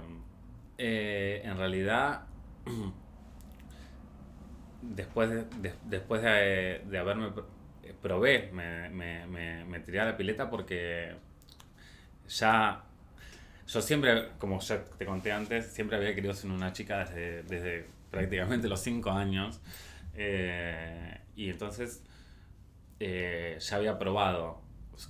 eh, 0.77 1.41
en 1.43 1.57
realidad, 1.57 2.25
después 4.81 5.29
de, 5.29 5.73
después 5.85 6.21
de, 6.21 6.81
de 6.85 6.97
haberme 6.97 7.31
probé, 8.01 8.49
me, 8.51 8.89
me, 8.89 9.27
me, 9.27 9.65
me, 9.65 9.79
tiré 9.79 9.99
a 9.99 10.05
la 10.05 10.17
pileta 10.17 10.49
porque 10.49 11.15
ya, 12.27 12.83
yo 13.67 13.81
siempre, 13.81 14.29
como 14.39 14.59
ya 14.59 14.83
te 14.83 15.05
conté 15.05 15.31
antes, 15.31 15.67
siempre 15.67 15.97
había 15.97 16.15
querido 16.15 16.33
ser 16.33 16.51
una 16.51 16.73
chica 16.73 16.99
desde, 16.99 17.43
desde 17.43 17.87
prácticamente 18.09 18.67
los 18.67 18.81
5 18.81 19.11
años. 19.11 19.61
Eh, 20.15 21.19
y 21.35 21.49
entonces 21.49 22.01
eh, 22.99 23.57
ya 23.59 23.75
había 23.75 23.97
probado 23.97 24.61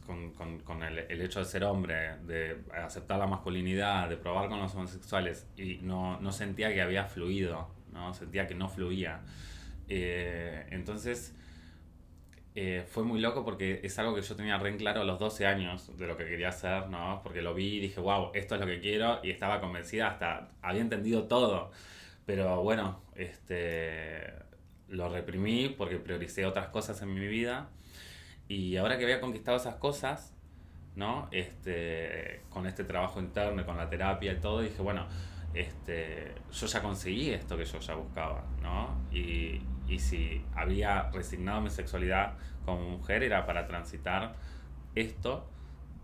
con, 0.05 0.31
con, 0.33 0.59
con 0.59 0.83
el, 0.83 0.99
el, 0.99 1.21
hecho 1.21 1.39
de 1.39 1.45
ser 1.45 1.63
hombre, 1.63 2.17
de 2.25 2.63
aceptar 2.73 3.19
la 3.19 3.27
masculinidad, 3.27 4.09
de 4.09 4.17
probar 4.17 4.49
con 4.49 4.59
los 4.59 4.73
homosexuales 4.73 5.47
y 5.57 5.77
no, 5.81 6.19
no 6.19 6.31
sentía 6.31 6.73
que 6.73 6.81
había 6.81 7.05
fluido, 7.05 7.69
¿no? 7.93 8.13
sentía 8.13 8.47
que 8.47 8.55
no 8.55 8.67
fluía. 8.67 9.21
Eh, 9.87 10.65
entonces 10.71 11.35
eh, 12.55 12.85
fue 12.87 13.03
muy 13.03 13.19
loco 13.19 13.43
porque 13.43 13.81
es 13.83 13.99
algo 13.99 14.15
que 14.15 14.21
yo 14.21 14.35
tenía 14.35 14.57
re 14.57 14.69
en 14.69 14.77
claro 14.77 15.01
a 15.01 15.03
los 15.03 15.19
12 15.19 15.45
años 15.45 15.97
de 15.97 16.07
lo 16.07 16.17
que 16.17 16.25
quería 16.25 16.49
hacer, 16.49 16.87
¿no? 16.89 17.21
Porque 17.21 17.41
lo 17.41 17.53
vi 17.53 17.75
y 17.75 17.79
dije, 17.81 17.99
wow, 17.99 18.31
esto 18.33 18.55
es 18.55 18.61
lo 18.61 18.67
que 18.67 18.79
quiero 18.79 19.19
y 19.23 19.29
estaba 19.29 19.59
convencida, 19.59 20.07
hasta 20.07 20.51
había 20.61 20.81
entendido 20.81 21.25
todo. 21.27 21.71
Pero 22.25 22.63
bueno, 22.63 23.01
este, 23.15 24.33
lo 24.89 25.09
reprimí 25.09 25.69
porque 25.69 25.97
prioricé 25.97 26.45
otras 26.45 26.67
cosas 26.67 27.01
en 27.01 27.13
mi 27.13 27.27
vida 27.27 27.69
y 28.47 28.77
ahora 28.77 28.97
que 28.97 29.03
había 29.03 29.19
conquistado 29.19 29.57
esas 29.57 29.75
cosas, 29.75 30.33
¿no? 30.95 31.27
Este, 31.31 32.41
con 32.49 32.67
este 32.67 32.83
trabajo 32.83 33.19
interno 33.19 33.65
con 33.65 33.77
la 33.77 33.89
terapia 33.89 34.33
y 34.33 34.39
todo, 34.39 34.61
dije, 34.61 34.81
bueno, 34.81 35.07
este, 35.53 36.33
yo 36.51 36.67
ya 36.67 36.81
conseguí 36.81 37.31
esto 37.31 37.57
que 37.57 37.65
yo 37.65 37.79
ya 37.79 37.95
buscaba, 37.95 38.45
¿no? 38.61 38.95
Y, 39.11 39.61
y 39.87 39.99
si 39.99 40.43
había 40.53 41.09
resignado 41.11 41.61
mi 41.61 41.69
sexualidad 41.69 42.33
como 42.65 42.97
mujer 42.97 43.23
era 43.23 43.45
para 43.45 43.67
transitar 43.67 44.35
esto 44.95 45.47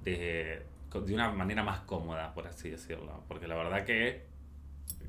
de, 0.04 0.66
de 0.94 1.14
una 1.14 1.32
manera 1.32 1.64
más 1.64 1.82
cómoda, 1.82 2.34
por 2.34 2.48
así 2.48 2.70
decirlo. 2.70 3.24
Porque 3.28 3.48
la 3.48 3.56
verdad 3.56 3.86
que 3.86 4.26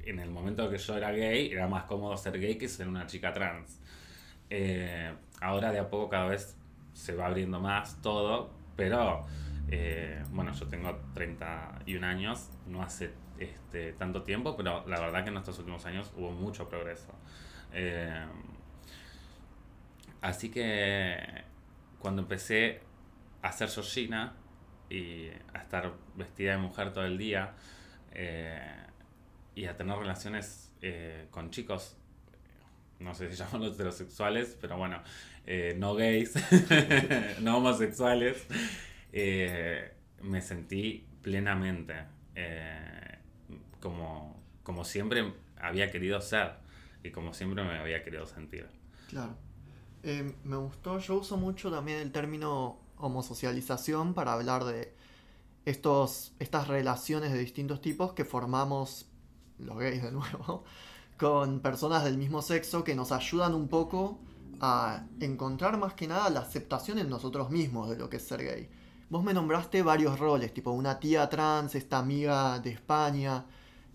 en 0.05 0.19
el 0.19 0.31
momento 0.31 0.69
que 0.71 0.79
yo 0.79 0.97
era 0.97 1.13
gay, 1.13 1.53
era 1.53 1.67
más 1.69 1.85
cómodo 1.85 2.17
ser 2.17 2.39
gay 2.39 2.57
que 2.57 2.69
ser 2.69 2.89
una 2.89 3.07
chica 3.07 3.33
trans. 3.33 3.81
Eh, 4.51 5.13
ahora 5.41 5.73
de 5.73 5.79
a 5.79 5.89
poco 5.89 6.09
cada 6.09 6.27
vez 6.27 6.57
se 6.93 7.15
va 7.15 7.27
abriendo 7.27 7.61
más 7.61 8.01
todo, 8.03 8.51
pero 8.77 9.25
eh, 9.71 10.23
bueno, 10.31 10.53
yo 10.53 10.67
tengo 10.67 11.01
31 11.15 12.07
años, 12.07 12.51
no 12.67 12.83
hace 12.83 13.13
este, 13.39 13.93
tanto 13.95 14.23
tiempo, 14.23 14.57
pero 14.57 14.87
la 14.87 15.01
verdad 15.01 15.25
que 15.25 15.31
en 15.31 15.37
estos 15.37 15.59
últimos 15.59 15.85
años 15.87 16.13
hubo 16.17 16.31
mucho 16.33 16.69
progreso. 16.69 17.13
Eh, 17.73 18.27
Así 20.23 20.51
que 20.51 21.19
cuando 21.99 22.23
empecé 22.23 22.81
a 23.43 23.51
ser 23.51 23.69
Georgina 23.69 24.35
y 24.89 25.29
a 25.53 25.59
estar 25.59 25.93
vestida 26.15 26.53
de 26.53 26.59
mujer 26.59 26.93
todo 26.93 27.05
el 27.05 27.19
día 27.19 27.55
y 29.55 29.67
a 29.67 29.77
tener 29.77 29.97
relaciones 29.99 30.73
eh, 30.81 31.27
con 31.31 31.51
chicos, 31.51 31.97
no 32.99 33.15
sé 33.15 33.31
si 33.31 33.37
llaman 33.43 33.65
heterosexuales, 33.65 34.57
pero 34.61 34.77
bueno, 34.77 35.03
eh, 35.47 35.75
no 35.79 35.95
gays, 35.95 36.35
no 37.41 37.59
homosexuales, 37.59 38.47
me 39.13 40.41
sentí 40.41 41.07
plenamente 41.21 41.95
como, 43.81 44.41
como 44.63 44.85
siempre 44.85 45.35
había 45.61 45.91
querido 45.91 46.21
ser 46.21 46.55
y 47.03 47.11
como 47.11 47.35
siempre 47.35 47.63
me 47.65 47.79
había 47.79 48.03
querido 48.03 48.27
sentir. 48.27 48.69
Claro. 49.09 49.37
Eh, 50.03 50.35
me 50.45 50.57
gustó, 50.57 50.99
yo 50.99 51.17
uso 51.17 51.37
mucho 51.37 51.71
también 51.71 51.99
el 51.99 52.11
término 52.11 52.81
homosocialización 52.97 54.15
para 54.15 54.33
hablar 54.33 54.65
de 54.65 54.95
estos, 55.65 56.33
estas 56.39 56.69
relaciones 56.69 57.33
de 57.33 57.39
distintos 57.39 57.81
tipos 57.81 58.13
que 58.13 58.25
formamos, 58.25 59.07
los 59.59 59.79
gays 59.79 60.03
de 60.03 60.13
nuevo, 60.13 60.65
con 61.19 61.61
personas 61.61 62.05
del 62.05 62.19
mismo 62.19 62.43
sexo 62.43 62.85
que 62.85 62.95
nos 62.95 63.13
ayudan 63.13 63.55
un 63.55 63.69
poco 63.69 64.19
a 64.61 65.05
encontrar 65.21 65.79
más 65.79 65.95
que 65.95 66.07
nada 66.07 66.31
la 66.31 66.41
aceptación 66.41 66.99
en 66.99 67.09
nosotros 67.09 67.51
mismos 67.51 67.91
de 67.91 67.97
lo 67.97 68.09
que 68.09 68.17
es 68.17 68.27
ser 68.27 68.45
gay. 68.45 68.69
Vos 69.11 69.23
me 69.23 69.35
nombraste 69.35 69.83
varios 69.83 70.19
roles, 70.19 70.55
tipo 70.55 70.71
una 70.71 70.99
tía 70.99 71.29
trans, 71.29 71.75
esta 71.75 71.99
amiga 71.99 72.59
de 72.61 72.71
España. 72.71 73.45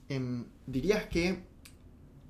Em, 0.10 0.46
¿Dirías 0.65 1.06
que 1.08 1.48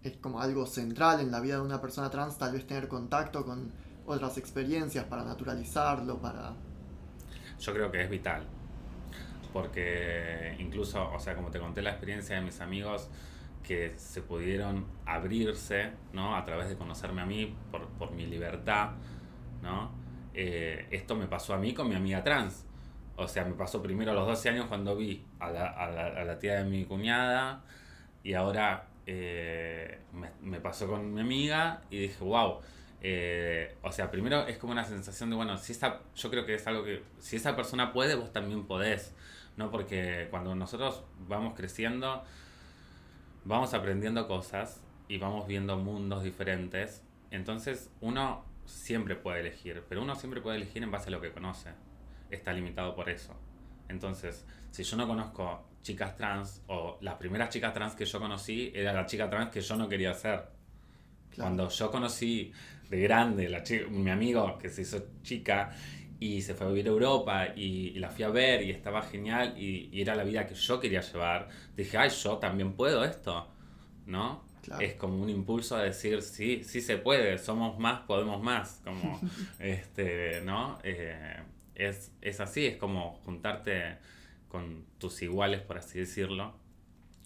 es 0.04 0.18
como 0.18 0.40
algo 0.40 0.66
central 0.66 1.20
en 1.20 1.32
la 1.32 1.40
vida 1.40 1.56
de 1.56 1.62
una 1.62 1.82
persona 1.82 2.10
trans, 2.10 2.38
tal 2.38 2.54
vez 2.54 2.66
tener 2.66 2.88
contacto 2.88 3.46
con 3.46 3.72
otras 4.06 4.38
experiencias 4.38 5.06
para 5.06 5.24
naturalizarlo, 5.24 6.22
para... 6.22 6.54
Yo 7.60 7.74
creo 7.74 7.92
que 7.92 8.04
es 8.04 8.10
vital, 8.10 8.48
porque 9.52 10.56
incluso, 10.60 11.12
o 11.12 11.20
sea, 11.20 11.36
como 11.36 11.50
te 11.52 11.60
conté 11.60 11.82
la 11.82 11.92
experiencia 11.92 12.36
de 12.36 12.42
mis 12.42 12.60
amigos 12.62 13.10
que 13.64 13.94
se 13.98 14.22
pudieron 14.22 14.86
abrirse, 15.06 15.92
¿no? 16.14 16.36
A 16.36 16.46
través 16.46 16.70
de 16.70 16.78
conocerme 16.78 17.22
a 17.22 17.26
mí 17.26 17.56
por, 17.72 17.88
por 17.90 18.12
mi 18.12 18.26
libertad, 18.26 18.92
¿no? 19.62 19.92
Eh, 20.34 20.88
esto 20.92 21.16
me 21.16 21.28
pasó 21.28 21.54
a 21.54 21.58
mí 21.58 21.74
con 21.74 21.90
mi 21.90 21.96
amiga 21.96 22.24
trans. 22.24 22.66
O 23.16 23.28
sea, 23.28 23.44
me 23.44 23.56
pasó 23.56 23.82
primero 23.82 24.12
a 24.12 24.14
los 24.14 24.28
12 24.28 24.50
años 24.50 24.66
cuando 24.68 24.96
vi 24.96 25.26
a 25.40 25.50
la, 25.50 25.68
a 25.68 25.90
la, 25.90 26.06
a 26.08 26.24
la 26.24 26.38
tía 26.38 26.64
de 26.64 26.70
mi 26.70 26.86
cuñada 26.86 27.64
y 28.24 28.34
ahora 28.34 28.88
eh, 29.08 30.00
me, 30.42 30.60
pasó 30.60 30.86
con 30.86 31.14
mi 31.14 31.22
amiga 31.22 31.82
y 31.90 32.00
dije, 32.00 32.24
wow. 32.24 32.60
Eh, 33.02 33.76
o 33.82 33.92
sea, 33.92 34.12
primero 34.12 34.46
es 34.48 34.58
como 34.58 34.74
una 34.74 34.84
sensación 34.84 35.30
de, 35.30 35.36
bueno, 35.38 35.58
si 35.58 35.72
esa, 35.72 36.02
yo 36.14 36.30
creo 36.30 36.46
que 36.46 36.56
es 36.56 36.68
algo 36.68 36.84
que, 36.84 37.04
si 37.20 37.38
esa 37.38 37.56
persona 37.56 37.94
puede, 37.94 38.16
vos 38.16 38.34
también 38.34 38.66
podés, 38.66 39.16
¿no? 39.58 39.70
Porque 39.70 40.28
cuando 40.30 40.56
nosotros 40.56 41.04
vamos 41.28 41.54
creciendo, 41.56 42.24
vamos 43.44 43.74
aprendiendo 43.74 44.28
cosas 44.28 44.82
y 45.10 45.18
vamos 45.18 45.48
viendo 45.48 45.78
mundos 45.78 46.24
diferentes, 46.24 47.04
entonces 47.32 47.92
uno 48.00 48.46
siempre 48.66 49.16
puede 49.16 49.42
elegir, 49.42 49.84
pero 49.90 50.02
uno 50.02 50.16
siempre 50.16 50.42
puede 50.42 50.58
elegir 50.58 50.84
en 50.84 50.92
base 50.92 51.10
a 51.10 51.12
lo 51.12 51.22
que 51.22 51.32
conoce, 51.32 51.72
está 52.30 52.54
limitado 52.54 52.96
por 52.96 53.10
eso. 53.10 53.34
Entonces, 53.90 54.46
si 54.72 54.84
yo 54.84 54.98
no 54.98 55.08
conozco 55.08 55.66
chicas 55.82 56.16
trans, 56.18 56.62
o 56.68 56.98
las 57.02 57.16
primeras 57.16 57.50
chicas 57.50 57.74
trans 57.74 57.96
que 57.96 58.06
yo 58.06 58.20
conocí, 58.20 58.72
era 58.76 58.94
la 58.94 59.06
chica 59.06 59.30
trans 59.30 59.50
que 59.50 59.62
yo 59.62 59.76
no 59.78 59.88
quería 59.88 60.14
ser. 60.14 60.44
Cuando 61.36 61.70
yo 61.70 61.92
conocí 61.92 62.52
de 62.90 63.02
grande, 63.02 63.48
la 63.48 63.64
mi 63.90 64.10
amigo 64.10 64.58
que 64.58 64.70
se 64.70 64.82
hizo 64.82 65.06
chica 65.24 65.72
y 66.20 66.42
se 66.42 66.56
fue 66.56 66.68
a 66.68 66.70
vivir 66.70 66.88
a 66.88 66.90
Europa 66.90 67.48
y, 67.56 67.92
la 68.00 68.10
fui 68.10 68.24
a 68.24 68.30
ver 68.30 68.64
y 68.64 68.72
estaba 68.72 69.02
genial 69.04 69.56
y, 69.58 70.02
era 70.02 70.16
la 70.16 70.24
vida 70.24 70.46
que 70.48 70.56
yo 70.56 70.80
quería 70.80 71.02
llevar, 71.02 71.50
dije, 71.76 71.98
ay, 71.98 72.10
yo 72.10 72.38
también 72.38 72.74
puedo 72.74 73.04
esto, 73.04 73.48
¿no? 74.06 74.46
Es 74.80 74.96
como 74.96 75.22
un 75.22 75.30
impulso 75.30 75.78
a 75.78 75.84
decir, 75.84 76.22
sí, 76.22 76.62
sí 76.66 76.82
se 76.82 76.98
puede, 76.98 77.38
somos 77.38 77.80
más, 77.80 78.02
podemos 78.02 78.44
más, 78.44 78.82
como, 78.84 79.20
este, 79.60 80.42
¿no? 80.42 80.78
Eh, 80.84 81.38
es, 81.76 82.12
es 82.22 82.40
así, 82.42 82.66
es 82.66 82.76
como 82.76 83.14
juntarte 83.24 83.98
con 84.50 84.86
tus 84.98 85.22
iguales, 85.22 85.62
por 85.62 85.78
así 85.78 86.00
decirlo, 86.00 86.54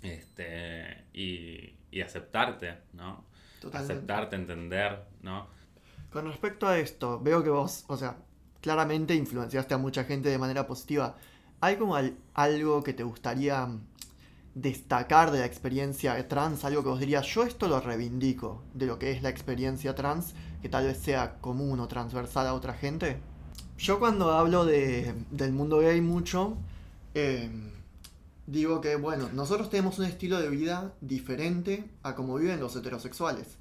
este, 0.03 1.05
y, 1.13 1.75
y 1.89 2.01
aceptarte, 2.01 2.77
¿no? 2.93 3.25
Aceptarte, 3.73 4.35
entender, 4.35 5.03
¿no? 5.21 5.47
Con 6.11 6.25
respecto 6.27 6.67
a 6.67 6.77
esto, 6.77 7.19
veo 7.19 7.43
que 7.43 7.49
vos, 7.49 7.85
o 7.87 7.97
sea, 7.97 8.17
claramente 8.61 9.15
influenciaste 9.15 9.73
a 9.73 9.77
mucha 9.77 10.03
gente 10.03 10.29
de 10.29 10.37
manera 10.37 10.67
positiva. 10.67 11.17
¿Hay 11.59 11.75
como 11.75 11.97
algo 12.33 12.83
que 12.83 12.93
te 12.93 13.03
gustaría 13.03 13.67
destacar 14.55 15.31
de 15.31 15.39
la 15.39 15.45
experiencia 15.45 16.27
trans? 16.27 16.63
Algo 16.65 16.83
que 16.83 16.89
vos 16.89 16.99
dirías, 16.99 17.25
yo 17.27 17.43
esto 17.43 17.67
lo 17.67 17.79
reivindico 17.79 18.63
de 18.73 18.85
lo 18.85 18.97
que 18.97 19.11
es 19.11 19.21
la 19.21 19.29
experiencia 19.29 19.95
trans, 19.95 20.33
que 20.61 20.69
tal 20.69 20.85
vez 20.85 20.97
sea 20.97 21.39
común 21.39 21.79
o 21.79 21.87
transversal 21.87 22.47
a 22.47 22.53
otra 22.53 22.73
gente. 22.73 23.17
Yo 23.77 23.99
cuando 23.99 24.31
hablo 24.31 24.65
de, 24.65 25.13
del 25.31 25.51
mundo 25.51 25.79
gay 25.79 26.01
mucho, 26.01 26.57
Em, 27.13 27.71
digo 28.47 28.79
que, 28.81 28.95
bueno, 28.95 29.29
nosotros 29.33 29.69
tenemos 29.69 29.99
un 29.99 30.05
estilo 30.05 30.39
de 30.39 30.49
vida 30.49 30.93
diferente 31.01 31.89
a 32.03 32.15
como 32.15 32.35
viven 32.35 32.59
los 32.59 32.75
heterosexuales. 32.75 33.57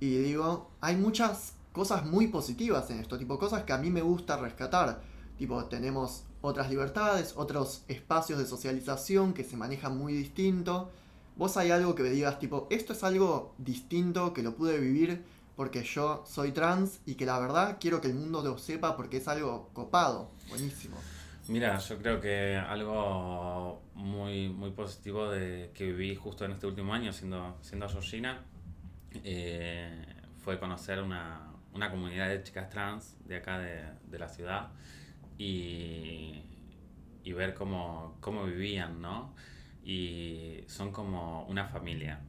Y 0.00 0.16
digo, 0.16 0.70
hay 0.80 0.96
muchas 0.96 1.54
cosas 1.72 2.04
muy 2.04 2.28
positivas 2.28 2.90
en 2.90 3.00
esto, 3.00 3.18
tipo 3.18 3.38
cosas 3.38 3.64
que 3.64 3.72
a 3.72 3.78
mí 3.78 3.90
me 3.90 4.02
gusta 4.02 4.36
rescatar. 4.36 5.00
Tipo, 5.38 5.64
tenemos 5.64 6.24
otras 6.42 6.70
libertades, 6.70 7.34
otros 7.36 7.84
espacios 7.88 8.38
de 8.38 8.46
socialización 8.46 9.32
que 9.32 9.44
se 9.44 9.56
manejan 9.56 9.96
muy 9.96 10.12
distinto. 10.12 10.90
Vos 11.36 11.56
hay 11.56 11.70
algo 11.70 11.94
que 11.94 12.02
me 12.02 12.10
digas, 12.10 12.38
tipo, 12.38 12.66
esto 12.70 12.92
es 12.92 13.02
algo 13.02 13.54
distinto 13.58 14.34
que 14.34 14.42
lo 14.42 14.54
pude 14.54 14.78
vivir 14.78 15.24
porque 15.56 15.82
yo 15.82 16.24
soy 16.26 16.52
trans 16.52 17.00
y 17.06 17.14
que 17.14 17.26
la 17.26 17.38
verdad 17.38 17.78
quiero 17.80 18.00
que 18.00 18.08
el 18.08 18.14
mundo 18.14 18.42
lo 18.42 18.58
sepa 18.58 18.96
porque 18.96 19.18
es 19.18 19.28
algo 19.28 19.70
copado, 19.72 20.30
buenísimo. 20.48 20.96
Mira, 21.48 21.78
yo 21.78 21.98
creo 21.98 22.20
que 22.20 22.56
algo 22.56 23.82
muy, 23.94 24.48
muy 24.48 24.70
positivo 24.70 25.28
de 25.28 25.70
que 25.74 25.86
viví 25.86 26.14
justo 26.14 26.44
en 26.44 26.52
este 26.52 26.66
último 26.66 26.94
año 26.94 27.12
siendo, 27.12 27.58
siendo 27.62 27.88
Georgina 27.88 28.44
eh, 29.24 30.06
fue 30.38 30.58
conocer 30.58 31.02
una, 31.02 31.51
una, 31.74 31.90
comunidad 31.90 32.28
de 32.28 32.42
chicas 32.42 32.70
trans 32.70 33.16
de 33.26 33.36
acá 33.36 33.58
de, 33.58 33.82
de 34.06 34.18
la 34.18 34.28
ciudad 34.28 34.70
y, 35.38 36.42
y 37.24 37.32
ver 37.32 37.54
cómo, 37.54 38.16
cómo 38.20 38.44
vivían, 38.44 39.00
¿no? 39.00 39.34
Y 39.84 40.64
son 40.66 40.92
como 40.92 41.44
una 41.46 41.66
familia 41.66 42.20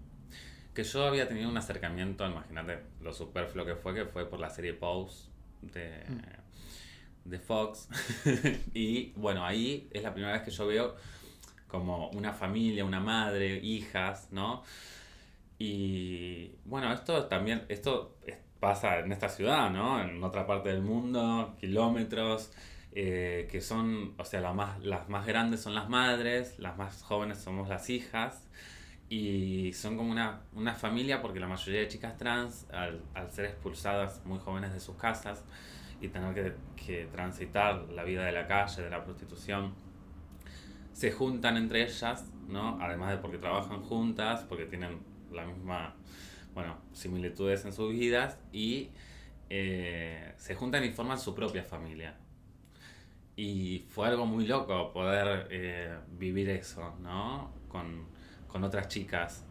que 0.73 0.83
yo 0.83 1.05
había 1.05 1.27
tenido 1.27 1.49
un 1.49 1.57
acercamiento, 1.57 2.25
imagínate 2.25 2.79
lo 3.01 3.13
superfluo 3.13 3.65
que 3.65 3.75
fue, 3.75 3.93
que 3.93 4.05
fue 4.05 4.27
por 4.29 4.39
la 4.39 4.49
serie 4.49 4.73
Pose 4.73 5.29
de, 5.61 6.03
mm. 6.09 7.29
de 7.29 7.39
Fox. 7.39 7.89
y 8.73 9.11
bueno, 9.15 9.45
ahí 9.45 9.87
es 9.91 10.03
la 10.03 10.13
primera 10.13 10.33
vez 10.33 10.41
que 10.41 10.51
yo 10.51 10.65
veo 10.65 10.95
como 11.67 12.09
una 12.09 12.33
familia, 12.33 12.85
una 12.85 12.99
madre, 12.99 13.57
hijas, 13.57 14.29
¿no? 14.31 14.63
Y 15.59 16.55
bueno, 16.65 16.91
esto 16.91 17.25
también, 17.25 17.65
esto 17.69 18.17
pasa 18.63 18.99
en 18.99 19.11
esta 19.11 19.27
ciudad, 19.27 19.69
¿no? 19.69 20.01
En 20.01 20.23
otra 20.23 20.47
parte 20.47 20.69
del 20.69 20.81
mundo, 20.81 21.53
kilómetros, 21.59 22.49
eh, 22.93 23.49
que 23.51 23.59
son, 23.59 24.13
o 24.17 24.23
sea, 24.23 24.39
la 24.39 24.53
más, 24.53 24.81
las 24.81 25.09
más 25.09 25.27
grandes 25.27 25.59
son 25.59 25.75
las 25.75 25.89
madres, 25.89 26.57
las 26.59 26.77
más 26.77 27.03
jóvenes 27.03 27.39
somos 27.39 27.67
las 27.67 27.89
hijas 27.89 28.47
y 29.09 29.73
son 29.73 29.97
como 29.97 30.11
una, 30.11 30.43
una, 30.53 30.73
familia 30.75 31.21
porque 31.21 31.41
la 31.41 31.47
mayoría 31.47 31.81
de 31.81 31.89
chicas 31.89 32.17
trans, 32.17 32.65
al, 32.71 33.01
al, 33.13 33.29
ser 33.31 33.45
expulsadas 33.45 34.21
muy 34.23 34.39
jóvenes 34.39 34.71
de 34.71 34.79
sus 34.79 34.95
casas 34.95 35.43
y 35.99 36.07
tener 36.07 36.33
que, 36.33 36.53
que, 36.85 37.07
transitar 37.07 37.89
la 37.89 38.05
vida 38.05 38.23
de 38.23 38.31
la 38.31 38.47
calle, 38.47 38.81
de 38.81 38.89
la 38.89 39.03
prostitución, 39.03 39.73
se 40.93 41.11
juntan 41.11 41.57
entre 41.57 41.83
ellas, 41.83 42.31
¿no? 42.47 42.79
Además 42.81 43.11
de 43.11 43.17
porque 43.17 43.39
trabajan 43.39 43.81
juntas, 43.81 44.45
porque 44.47 44.65
tienen 44.65 44.99
la 45.33 45.43
misma, 45.45 45.95
bueno, 46.53 46.77
similitudes 46.93 47.65
en 47.65 47.73
sus 47.73 47.91
vidas 47.91 48.37
y 48.51 48.89
eh, 49.49 50.33
se 50.37 50.55
juntan 50.55 50.83
y 50.83 50.91
forman 50.91 51.19
su 51.19 51.33
propia 51.33 51.63
familia. 51.63 52.15
Y 53.35 53.85
fue 53.89 54.07
algo 54.07 54.25
muy 54.25 54.45
loco 54.45 54.91
poder 54.93 55.47
eh, 55.49 55.97
vivir 56.11 56.49
eso, 56.49 56.95
¿no? 57.01 57.51
Con, 57.67 58.07
con 58.47 58.63
otras 58.63 58.87
chicas 58.87 59.45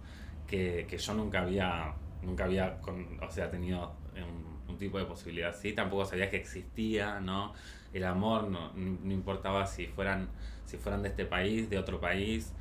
que, 0.46 0.86
que, 0.88 0.98
yo 0.98 1.14
nunca 1.14 1.42
había, 1.42 1.94
nunca 2.22 2.44
había 2.44 2.78
o 3.20 3.30
sea, 3.30 3.50
tenido 3.50 3.96
un, 4.14 4.70
un, 4.70 4.78
tipo 4.78 4.98
de 4.98 5.04
posibilidad 5.04 5.50
así, 5.50 5.72
tampoco 5.72 6.04
sabía 6.04 6.30
que 6.30 6.36
existía, 6.36 7.18
¿no? 7.18 7.52
El 7.92 8.04
amor 8.04 8.48
no, 8.48 8.72
no 8.74 9.12
importaba 9.12 9.66
si 9.66 9.86
fueran, 9.86 10.28
si 10.64 10.76
fueran 10.76 11.02
de 11.02 11.08
este 11.08 11.26
país, 11.26 11.68
de 11.68 11.78
otro 11.78 12.00
país, 12.00 12.54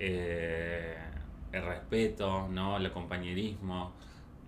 eh, 0.00 0.96
el 1.52 1.62
respeto, 1.64 2.48
¿no? 2.48 2.76
El 2.76 2.90
compañerismo 2.90 3.92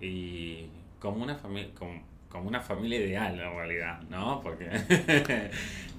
y 0.01 0.67
como 0.99 1.23
una 1.23 1.35
familia, 1.35 1.71
como, 1.79 2.01
como, 2.29 2.49
una 2.49 2.61
familia 2.61 2.99
ideal 2.99 3.35
en 3.35 3.55
realidad, 3.55 4.01
¿no? 4.09 4.41
Porque 4.41 4.69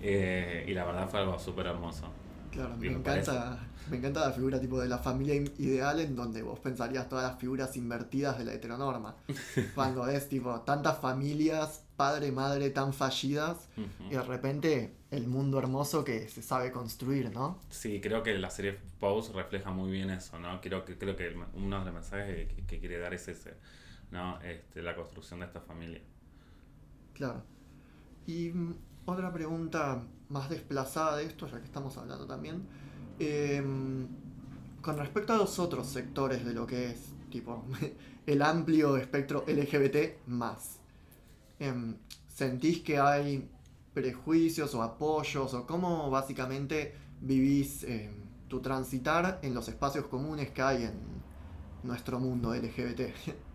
eh, 0.02 0.66
y 0.68 0.74
la 0.74 0.86
verdad 0.86 1.10
fue 1.10 1.20
algo 1.20 1.40
súper 1.40 1.68
hermoso. 1.68 2.12
Claro, 2.52 2.76
me 2.78 2.88
encanta, 2.88 3.60
me 3.90 3.98
encanta 3.98 4.20
la 4.20 4.32
figura 4.32 4.60
tipo 4.60 4.80
de 4.80 4.90
la 4.90 4.98
familia 4.98 5.36
ideal 5.58 6.00
en 6.02 6.16
donde 6.16 6.42
vos 6.42 6.60
pensarías 6.60 7.08
todas 7.08 7.32
las 7.32 7.40
figuras 7.40 7.78
invertidas 7.78 8.38
de 8.38 8.46
la 8.46 8.54
heteronorma. 8.54 9.16
Cuando 9.76 10.06
es 10.08 10.28
tipo 10.28 10.60
tantas 10.62 11.00
familias, 11.00 11.84
padre, 11.96 12.32
madre 12.32 12.70
tan 12.70 12.94
fallidas 12.94 13.70
y 14.10 14.16
de 14.16 14.22
repente 14.22 14.96
el 15.12 15.28
mundo 15.28 15.60
hermoso 15.60 16.04
que 16.04 16.28
se 16.28 16.42
sabe 16.42 16.72
construir, 16.72 17.32
¿no? 17.32 17.60
Sí, 17.70 18.02
creo 18.02 18.22
que 18.22 18.38
la 18.38 18.50
serie 18.50 18.78
Pose 19.00 19.32
refleja 19.34 19.72
muy 19.72 19.92
bien 19.92 20.10
eso, 20.10 20.40
¿no? 20.40 20.60
Creo 20.62 20.84
que, 20.84 20.98
creo 20.98 21.16
que 21.16 21.34
uno 21.54 21.80
de 21.80 21.86
los 21.86 21.94
mensajes 21.94 22.48
que, 22.50 22.66
que 22.66 22.80
quiere 22.80 23.00
dar 23.00 23.14
es 23.14 23.28
ese, 23.28 23.54
¿no? 24.12 24.42
Este, 24.42 24.82
la 24.82 24.96
construcción 24.96 25.40
de 25.40 25.46
esta 25.46 25.62
familia. 25.62 26.02
Claro. 27.14 27.44
Y 28.26 28.50
mm, 28.50 28.76
otra 29.06 29.32
pregunta 29.32 30.04
más 30.30 30.50
desplazada 30.50 31.18
de 31.18 31.26
esto, 31.26 31.48
ya 31.48 31.60
que 31.60 31.66
estamos 31.66 31.98
hablando 31.98 32.26
también 32.26 32.68
Em, 33.24 34.08
con 34.82 34.98
respecto 34.98 35.34
a 35.34 35.38
los 35.38 35.60
otros 35.60 35.86
sectores 35.86 36.44
de 36.44 36.54
lo 36.56 36.66
que 36.66 36.90
es, 36.90 37.14
tipo, 37.30 37.64
el 38.26 38.42
amplio 38.42 38.98
espectro 38.98 39.46
LGBT 39.48 40.26
más, 40.26 40.80
em, 41.60 41.98
¿sentís 42.28 42.80
que 42.80 42.98
hay 42.98 43.48
prejuicios 43.94 44.74
o 44.74 44.82
apoyos 44.82 45.54
o 45.54 45.68
cómo 45.68 46.10
básicamente 46.10 46.96
vivís 47.22 47.84
em, 47.84 48.12
tu 48.48 48.60
transitar 48.60 49.40
en 49.44 49.54
los 49.54 49.68
espacios 49.68 50.08
comunes 50.08 50.50
que 50.50 50.64
hay 50.64 50.86
en 50.86 51.00
nuestro 51.84 52.20
mundo 52.20 52.56
LGBT? 52.56 53.02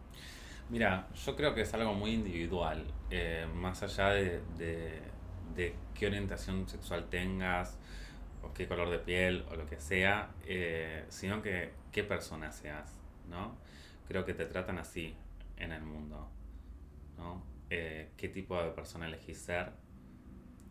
Mira, 0.70 1.08
yo 1.12 1.34
creo 1.34 1.54
que 1.56 1.62
es 1.62 1.74
algo 1.74 1.92
muy 1.92 2.12
individual, 2.12 2.86
eh, 3.10 3.48
más 3.52 3.82
allá 3.82 4.10
de, 4.10 4.42
de, 4.56 5.02
de, 5.56 5.74
qué 5.94 6.06
orientación 6.06 6.68
sexual 6.68 7.08
tengas, 7.08 7.78
qué 8.54 8.66
color 8.66 8.90
de 8.90 8.98
piel 8.98 9.44
o 9.50 9.56
lo 9.56 9.66
que 9.66 9.80
sea, 9.80 10.30
eh, 10.44 11.04
sino 11.08 11.42
que 11.42 11.72
qué 11.92 12.04
persona 12.04 12.50
seas, 12.50 12.98
¿no? 13.28 13.56
Creo 14.08 14.24
que 14.24 14.34
te 14.34 14.46
tratan 14.46 14.78
así 14.78 15.14
en 15.56 15.72
el 15.72 15.82
mundo, 15.82 16.28
¿no? 17.16 17.42
Eh, 17.70 18.10
qué 18.16 18.28
tipo 18.28 18.60
de 18.62 18.70
persona 18.70 19.06
elegís 19.06 19.38
ser 19.38 19.72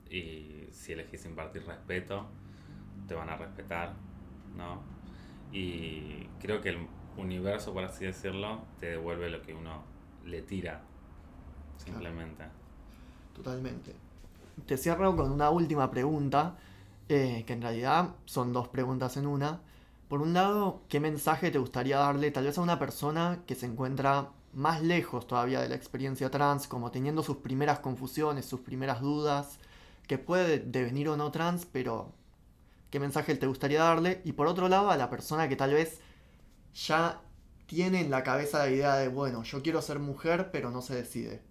y 0.09 0.67
si 0.71 0.93
elegís 0.93 1.25
impartir 1.25 1.65
respeto, 1.65 2.27
te 3.07 3.13
van 3.13 3.29
a 3.29 3.35
respetar, 3.35 3.93
¿no? 4.55 4.81
Y 5.51 6.27
creo 6.39 6.61
que 6.61 6.69
el 6.69 6.87
universo, 7.17 7.73
por 7.73 7.83
así 7.83 8.05
decirlo, 8.05 8.63
te 8.79 8.87
devuelve 8.87 9.29
lo 9.29 9.41
que 9.41 9.53
uno 9.53 9.83
le 10.25 10.41
tira, 10.41 10.81
simplemente. 11.77 12.45
Totalmente. 13.33 14.04
Te 14.65 14.77
cierro 14.77 15.15
con 15.15 15.31
una 15.31 15.49
última 15.49 15.91
pregunta 15.91 16.57
eh, 17.07 17.43
que 17.45 17.53
en 17.53 17.61
realidad 17.61 18.15
son 18.25 18.51
dos 18.53 18.67
preguntas 18.69 19.17
en 19.17 19.27
una. 19.27 19.61
Por 20.07 20.21
un 20.21 20.33
lado, 20.33 20.81
¿qué 20.89 20.99
mensaje 20.99 21.51
te 21.51 21.59
gustaría 21.59 21.97
darle 21.97 22.31
tal 22.31 22.45
vez 22.45 22.57
a 22.57 22.61
una 22.61 22.79
persona 22.79 23.43
que 23.45 23.55
se 23.55 23.65
encuentra 23.67 24.29
más 24.53 24.81
lejos 24.81 25.27
todavía 25.27 25.61
de 25.61 25.69
la 25.69 25.75
experiencia 25.75 26.31
trans, 26.31 26.67
como 26.67 26.91
teniendo 26.91 27.21
sus 27.21 27.37
primeras 27.37 27.79
confusiones, 27.79 28.45
sus 28.45 28.61
primeras 28.61 29.01
dudas, 29.01 29.59
que 30.07 30.17
puede 30.17 30.59
devenir 30.59 31.09
o 31.09 31.17
no 31.17 31.31
trans, 31.31 31.65
pero 31.65 32.11
qué 32.89 32.99
mensaje 32.99 33.35
te 33.35 33.47
gustaría 33.47 33.83
darle? 33.83 34.21
Y 34.25 34.33
por 34.33 34.47
otro 34.47 34.69
lado, 34.69 34.89
a 34.89 34.97
la 34.97 35.09
persona 35.09 35.49
que 35.49 35.55
tal 35.55 35.73
vez 35.73 35.99
ya 36.73 37.21
tiene 37.67 38.01
en 38.01 38.11
la 38.11 38.23
cabeza 38.23 38.59
la 38.59 38.69
idea 38.69 38.95
de, 38.95 39.09
bueno, 39.09 39.43
yo 39.43 39.61
quiero 39.61 39.81
ser 39.81 39.99
mujer, 39.99 40.49
pero 40.51 40.71
no 40.71 40.81
se 40.81 40.95
decide. 40.95 41.41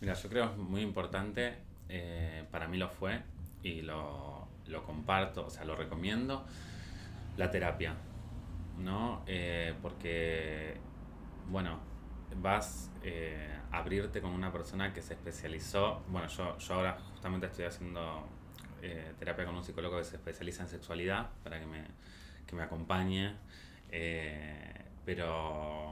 Mira, 0.00 0.14
yo 0.14 0.30
creo 0.30 0.46
que 0.46 0.62
es 0.62 0.68
muy 0.68 0.80
importante, 0.80 1.56
eh, 1.90 2.44
para 2.50 2.66
mí 2.68 2.78
lo 2.78 2.88
fue, 2.88 3.20
y 3.62 3.82
lo, 3.82 4.48
lo, 4.66 4.82
comparto, 4.84 5.44
o 5.44 5.50
sea, 5.50 5.64
lo 5.66 5.76
recomiendo, 5.76 6.46
la 7.36 7.50
terapia, 7.50 7.94
¿no? 8.78 9.22
Eh, 9.26 9.74
porque, 9.82 10.78
bueno, 11.50 11.78
vas 12.36 12.90
eh, 13.02 13.54
a 13.70 13.78
abrirte 13.78 14.22
con 14.22 14.30
una 14.30 14.50
persona 14.50 14.94
que 14.94 15.02
se 15.02 15.12
especializó, 15.12 16.02
bueno, 16.08 16.28
yo, 16.28 16.56
yo 16.56 16.74
ahora 16.74 16.98
justamente 17.12 17.46
estoy 17.46 17.66
haciendo 17.66 18.26
terapia 19.18 19.44
con 19.44 19.54
un 19.54 19.62
psicólogo 19.62 19.98
que 19.98 20.04
se 20.04 20.16
especializa 20.16 20.62
en 20.62 20.70
sexualidad 20.70 21.28
para 21.44 21.60
que 21.60 21.66
me, 21.66 21.84
que 22.46 22.56
me 22.56 22.62
acompañe, 22.62 23.34
pero 25.04 25.90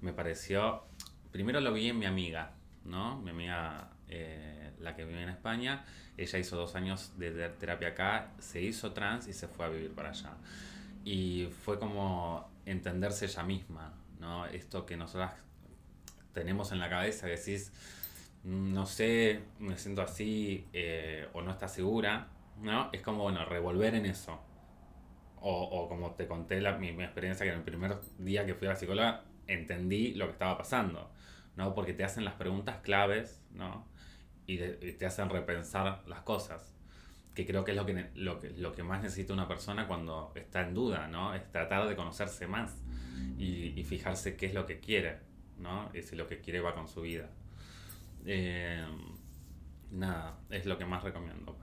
me 0.00 0.12
pareció, 0.12 0.84
primero 1.32 1.60
lo 1.60 1.72
vi 1.72 1.88
en 1.88 1.98
mi 1.98 2.06
amiga, 2.06 2.52
¿no? 2.84 3.18
Mi 3.20 3.30
amiga, 3.30 3.90
la 4.78 4.94
que 4.94 5.04
vive 5.04 5.22
en 5.22 5.30
España, 5.30 5.84
ella 6.16 6.38
hizo 6.38 6.56
dos 6.56 6.74
años 6.74 7.12
de 7.16 7.48
terapia 7.50 7.88
acá, 7.88 8.32
se 8.38 8.60
hizo 8.60 8.92
trans 8.92 9.28
y 9.28 9.32
se 9.32 9.48
fue 9.48 9.66
a 9.66 9.68
vivir 9.68 9.92
para 9.92 10.10
allá. 10.10 10.34
Y 11.04 11.48
fue 11.64 11.78
como 11.78 12.50
entenderse 12.66 13.26
ella 13.26 13.42
misma, 13.42 13.94
¿no? 14.20 14.46
Esto 14.46 14.86
que 14.86 14.96
nosotras 14.96 15.32
tenemos 16.32 16.72
en 16.72 16.78
la 16.78 16.88
cabeza, 16.88 17.26
que 17.26 17.36
decís, 17.36 17.72
mm, 18.44 18.72
no 18.72 18.86
sé, 18.86 19.40
me 19.58 19.76
siento 19.78 20.02
así, 20.02 20.66
eh, 20.72 21.28
o 21.32 21.42
no 21.42 21.50
estás 21.50 21.72
segura, 21.74 22.28
¿no? 22.60 22.90
Es 22.92 23.02
como, 23.02 23.24
bueno, 23.24 23.44
revolver 23.44 23.94
en 23.94 24.06
eso. 24.06 24.40
O, 25.40 25.62
o 25.62 25.88
como 25.88 26.12
te 26.12 26.26
conté 26.28 26.60
la, 26.60 26.78
mi, 26.78 26.92
mi, 26.92 27.02
experiencia, 27.02 27.44
que 27.44 27.52
en 27.52 27.58
el 27.58 27.64
primer 27.64 27.98
día 28.18 28.46
que 28.46 28.54
fui 28.54 28.68
a 28.68 28.70
la 28.70 28.76
psicóloga, 28.76 29.24
entendí 29.48 30.14
lo 30.14 30.26
que 30.26 30.32
estaba 30.32 30.56
pasando, 30.56 31.10
¿no? 31.56 31.74
Porque 31.74 31.92
te 31.92 32.04
hacen 32.04 32.24
las 32.24 32.34
preguntas 32.34 32.78
claves, 32.82 33.42
¿no? 33.52 33.86
y, 34.46 34.58
te 34.58 35.06
hacen 35.06 35.28
repensar 35.30 36.02
las 36.06 36.20
cosas. 36.20 36.74
Que 37.34 37.46
creo 37.46 37.64
que 37.64 37.70
es 37.70 37.76
lo 37.76 37.86
que, 37.86 38.10
lo, 38.14 38.38
que, 38.38 38.50
lo 38.50 38.72
que 38.72 38.82
más 38.82 39.02
necesita 39.02 39.32
una 39.32 39.48
persona 39.48 39.86
cuando 39.86 40.32
está 40.34 40.66
en 40.66 40.74
duda, 40.74 41.08
¿no? 41.08 41.34
Es 41.34 41.50
tratar 41.50 41.88
de 41.88 41.96
conocerse 41.96 42.46
más 42.46 42.76
y, 43.38 43.82
fijarse 43.84 44.36
qué 44.36 44.46
es 44.46 44.54
lo 44.54 44.66
que 44.66 44.80
quiere, 44.80 45.18
¿no? 45.58 45.90
Y 45.94 46.02
si 46.02 46.14
lo 46.14 46.26
que 46.26 46.40
quiere 46.40 46.60
va 46.60 46.74
con 46.74 46.88
su 46.88 47.00
vida. 47.00 47.30
Eh, 48.26 48.84
nada, 49.90 50.38
es 50.50 50.66
lo 50.66 50.76
que 50.76 50.84
más 50.84 51.02
recomiendo 51.02 51.56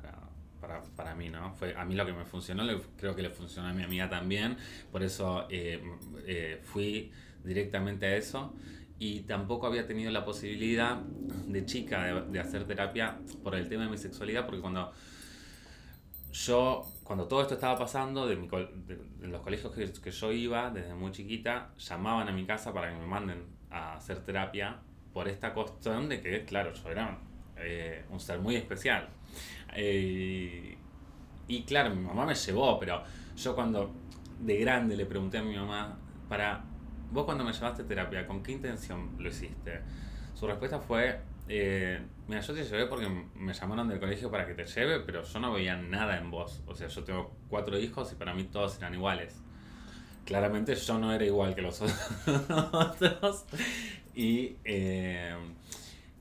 para, 0.59 0.81
para, 0.95 1.15
mí, 1.15 1.29
¿no? 1.29 1.53
Fue 1.53 1.75
a 1.75 1.85
mí 1.85 1.93
lo 1.93 2.05
que 2.05 2.13
me 2.13 2.25
funcionó, 2.25 2.63
creo 2.97 3.15
que 3.15 3.21
le 3.21 3.29
funcionó 3.29 3.69
a 3.69 3.73
mi 3.73 3.83
amiga 3.83 4.09
también, 4.09 4.57
por 4.91 5.03
eso 5.03 5.47
eh, 5.51 5.81
eh, 6.25 6.59
fui 6.63 7.11
directamente 7.43 8.07
a 8.07 8.15
eso 8.17 8.53
y 8.99 9.21
tampoco 9.21 9.65
había 9.65 9.87
tenido 9.87 10.11
la 10.11 10.25
posibilidad 10.25 10.97
de 10.97 11.65
chica 11.65 12.21
de, 12.21 12.39
hacer 12.39 12.65
terapia 12.65 13.17
por 13.43 13.55
el 13.55 13.67
tema 13.69 13.85
de 13.85 13.89
mi 13.89 13.97
sexualidad, 13.97 14.45
porque 14.45 14.59
cuando 14.59 14.91
yo, 16.33 16.85
cuando 17.03 17.25
todo 17.25 17.41
esto 17.41 17.53
estaba 17.53 17.79
pasando, 17.79 18.27
de, 18.27 18.35
los 19.21 19.41
colegios 19.41 19.73
que, 19.73 19.91
que, 19.91 20.11
yo 20.11 20.31
iba 20.33 20.69
desde 20.69 20.93
muy 20.93 21.11
chiquita, 21.11 21.69
llamaban 21.77 22.27
a 22.27 22.33
mi 22.33 22.45
casa 22.45 22.73
para 22.73 22.91
que 22.91 22.99
me 22.99 23.07
manden 23.07 23.45
a 23.71 23.95
hacer 23.95 24.19
terapia 24.23 24.77
por 25.13 25.27
esta 25.27 25.53
cuestión 25.53 26.09
de 26.09 26.21
que, 26.21 26.43
claro, 26.43 26.73
yo 26.73 26.89
era 26.89 27.17
eh, 27.57 28.03
un 28.09 28.19
ser 28.19 28.39
muy 28.39 28.55
especial. 28.55 29.07
Eh, 29.75 30.77
y 31.47 31.63
claro, 31.63 31.95
mi 31.95 32.01
mamá 32.01 32.25
me 32.25 32.35
llevó, 32.35 32.77
pero 32.79 33.03
yo 33.35 33.55
cuando 33.55 33.91
de 34.39 34.57
grande 34.57 34.95
le 34.95 35.05
pregunté 35.05 35.39
a 35.39 35.43
mi 35.43 35.55
mamá 35.55 35.97
para 36.27 36.63
vos 37.11 37.25
cuando 37.25 37.43
me 37.43 37.53
llevaste 37.53 37.83
terapia, 37.83 38.27
¿con 38.27 38.43
qué 38.43 38.51
intención 38.51 39.15
lo 39.17 39.29
hiciste? 39.29 39.81
Su 40.35 40.47
respuesta 40.47 40.79
fue, 40.79 41.19
eh, 41.47 41.99
mira, 42.27 42.41
yo 42.41 42.53
te 42.53 42.63
llevé 42.63 42.85
porque 42.85 43.07
me 43.35 43.53
llamaron 43.53 43.87
del 43.87 43.99
colegio 43.99 44.31
para 44.31 44.45
que 44.45 44.53
te 44.53 44.65
lleve, 44.65 45.01
pero 45.01 45.23
yo 45.23 45.39
no 45.39 45.51
veía 45.51 45.75
nada 45.75 46.17
en 46.17 46.31
vos. 46.31 46.61
O 46.67 46.75
sea, 46.75 46.87
yo 46.87 47.03
tengo 47.03 47.35
cuatro 47.49 47.77
hijos 47.77 48.11
y 48.11 48.15
para 48.15 48.33
mí 48.33 48.43
todos 48.45 48.77
eran 48.77 48.93
iguales. 48.93 49.41
Claramente 50.25 50.75
yo 50.75 50.99
no 50.99 51.11
era 51.11 51.25
igual 51.25 51.55
que 51.55 51.61
los 51.61 51.81
otros. 52.71 53.45
y 54.15 54.55
eh, 54.63 55.35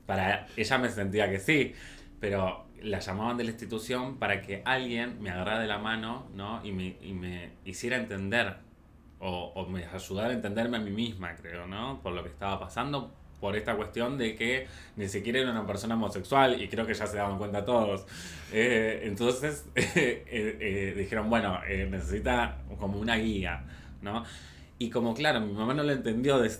para 0.05 0.47
ella 0.57 0.77
me 0.79 0.89
sentía 0.89 1.29
que 1.29 1.39
sí, 1.39 1.73
pero 2.19 2.65
la 2.81 2.99
llamaban 2.99 3.37
de 3.37 3.43
la 3.43 3.51
institución 3.51 4.17
para 4.17 4.41
que 4.41 4.61
alguien 4.65 5.21
me 5.21 5.29
agarrara 5.29 5.59
de 5.59 5.67
la 5.67 5.77
mano 5.77 6.27
¿no? 6.33 6.61
y, 6.63 6.71
me, 6.71 6.97
y 7.01 7.13
me 7.13 7.51
hiciera 7.65 7.97
entender 7.97 8.57
o, 9.19 9.51
o 9.55 9.65
me 9.67 9.85
ayudar 9.85 10.31
a 10.31 10.33
entenderme 10.33 10.77
a 10.77 10.79
mí 10.79 10.91
misma, 10.91 11.35
creo, 11.35 11.67
¿no? 11.67 11.99
Por 12.01 12.13
lo 12.13 12.23
que 12.23 12.29
estaba 12.29 12.59
pasando, 12.59 13.11
por 13.39 13.55
esta 13.55 13.75
cuestión 13.75 14.17
de 14.17 14.35
que 14.35 14.67
ni 14.95 15.07
siquiera 15.07 15.39
era 15.39 15.51
una 15.51 15.65
persona 15.65 15.95
homosexual 15.95 16.61
y 16.61 16.67
creo 16.67 16.85
que 16.85 16.93
ya 16.93 17.07
se 17.07 17.17
daban 17.17 17.37
cuenta 17.37 17.65
todos. 17.65 18.05
Eh, 18.51 19.01
entonces 19.03 19.65
eh, 19.75 20.23
eh, 20.27 20.93
dijeron, 20.97 21.29
bueno, 21.29 21.59
necesita 21.89 22.57
como 22.77 22.99
una 22.99 23.15
guía, 23.15 23.63
¿no? 24.01 24.23
Y 24.81 24.89
como 24.89 25.13
claro, 25.13 25.41
mi 25.41 25.51
mamá 25.51 25.73
no 25.73 25.83
lo 25.83 25.91
entendió 25.91 26.39
de, 26.39 26.51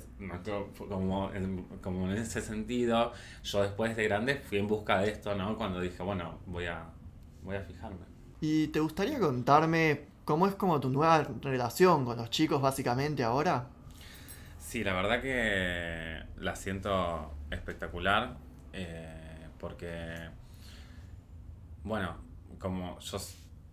como, 0.89 1.31
en, 1.33 1.63
como 1.81 2.11
en 2.11 2.17
ese 2.17 2.41
sentido, 2.41 3.13
yo 3.43 3.63
después 3.63 3.95
de 3.95 4.03
grande 4.03 4.35
fui 4.35 4.57
en 4.57 4.67
busca 4.67 4.99
de 4.99 5.11
esto, 5.11 5.35
¿no? 5.35 5.57
Cuando 5.57 5.79
dije, 5.79 6.03
bueno, 6.03 6.39
voy 6.45 6.65
a, 6.65 6.83
voy 7.43 7.55
a 7.55 7.61
fijarme. 7.61 8.09
¿Y 8.41 8.67
te 8.67 8.81
gustaría 8.81 9.19
contarme 9.19 10.08
¿Cómo 10.29 10.45
es 10.45 10.53
como 10.53 10.79
tu 10.79 10.91
nueva 10.91 11.23
relación 11.41 12.05
con 12.05 12.15
los 12.15 12.29
chicos 12.29 12.61
básicamente 12.61 13.23
ahora? 13.23 13.65
Sí, 14.59 14.83
la 14.83 14.93
verdad 14.93 15.23
que 15.23 16.21
la 16.37 16.55
siento 16.55 17.33
espectacular 17.49 18.37
eh, 18.71 19.47
porque, 19.59 20.29
bueno, 21.83 22.15
como 22.59 22.99
yo 22.99 23.17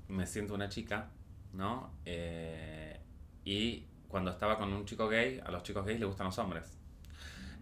me 0.08 0.26
siento 0.26 0.54
una 0.54 0.70
chica, 0.70 1.10
¿no? 1.52 1.92
Eh, 2.06 3.00
y 3.44 3.84
cuando 4.08 4.30
estaba 4.30 4.56
con 4.56 4.72
un 4.72 4.86
chico 4.86 5.10
gay, 5.10 5.38
a 5.44 5.50
los 5.50 5.62
chicos 5.62 5.84
gays 5.84 6.00
les 6.00 6.08
gustan 6.08 6.28
los 6.28 6.38
hombres. 6.38 6.78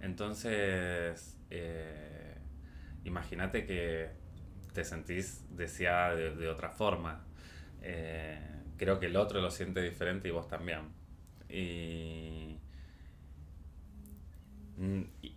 Entonces, 0.03 1.37
eh, 1.51 2.39
imagínate 3.03 3.67
que 3.67 4.11
te 4.73 4.85
sentís 4.85 5.45
deseada 5.51 6.15
de, 6.15 6.49
otra 6.49 6.71
forma 6.71 7.25
creo 8.77 8.99
que 8.99 9.07
el 9.07 9.17
otro 9.17 9.41
lo 9.41 9.51
siente 9.51 9.83
diferente 9.83 10.29
y 10.29 10.31
vos 10.31 10.49
también. 10.49 10.93
Y, 11.49 12.59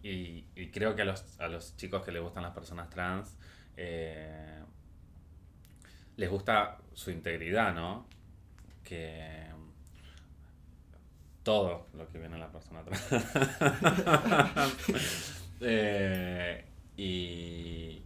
y, 0.03 0.71
creo 0.71 0.95
que 0.95 1.03
a 1.03 1.05
los, 1.05 1.39
a 1.39 1.47
los, 1.47 1.75
chicos 1.77 2.03
que 2.03 2.11
les 2.11 2.21
gustan 2.21 2.43
las 2.43 2.53
personas 2.53 2.89
trans, 2.89 3.37
eh, 3.75 4.63
les 6.15 6.29
gusta 6.29 6.77
su 6.93 7.11
integridad, 7.11 7.73
¿no? 7.73 8.07
Que 8.83 9.47
todo 11.43 11.87
lo 11.93 12.07
que 12.09 12.19
viene 12.19 12.35
a 12.35 12.39
la 12.39 12.51
persona 12.51 12.83
trans. 12.83 13.03
Eh, 15.59 16.63
y 16.97 18.03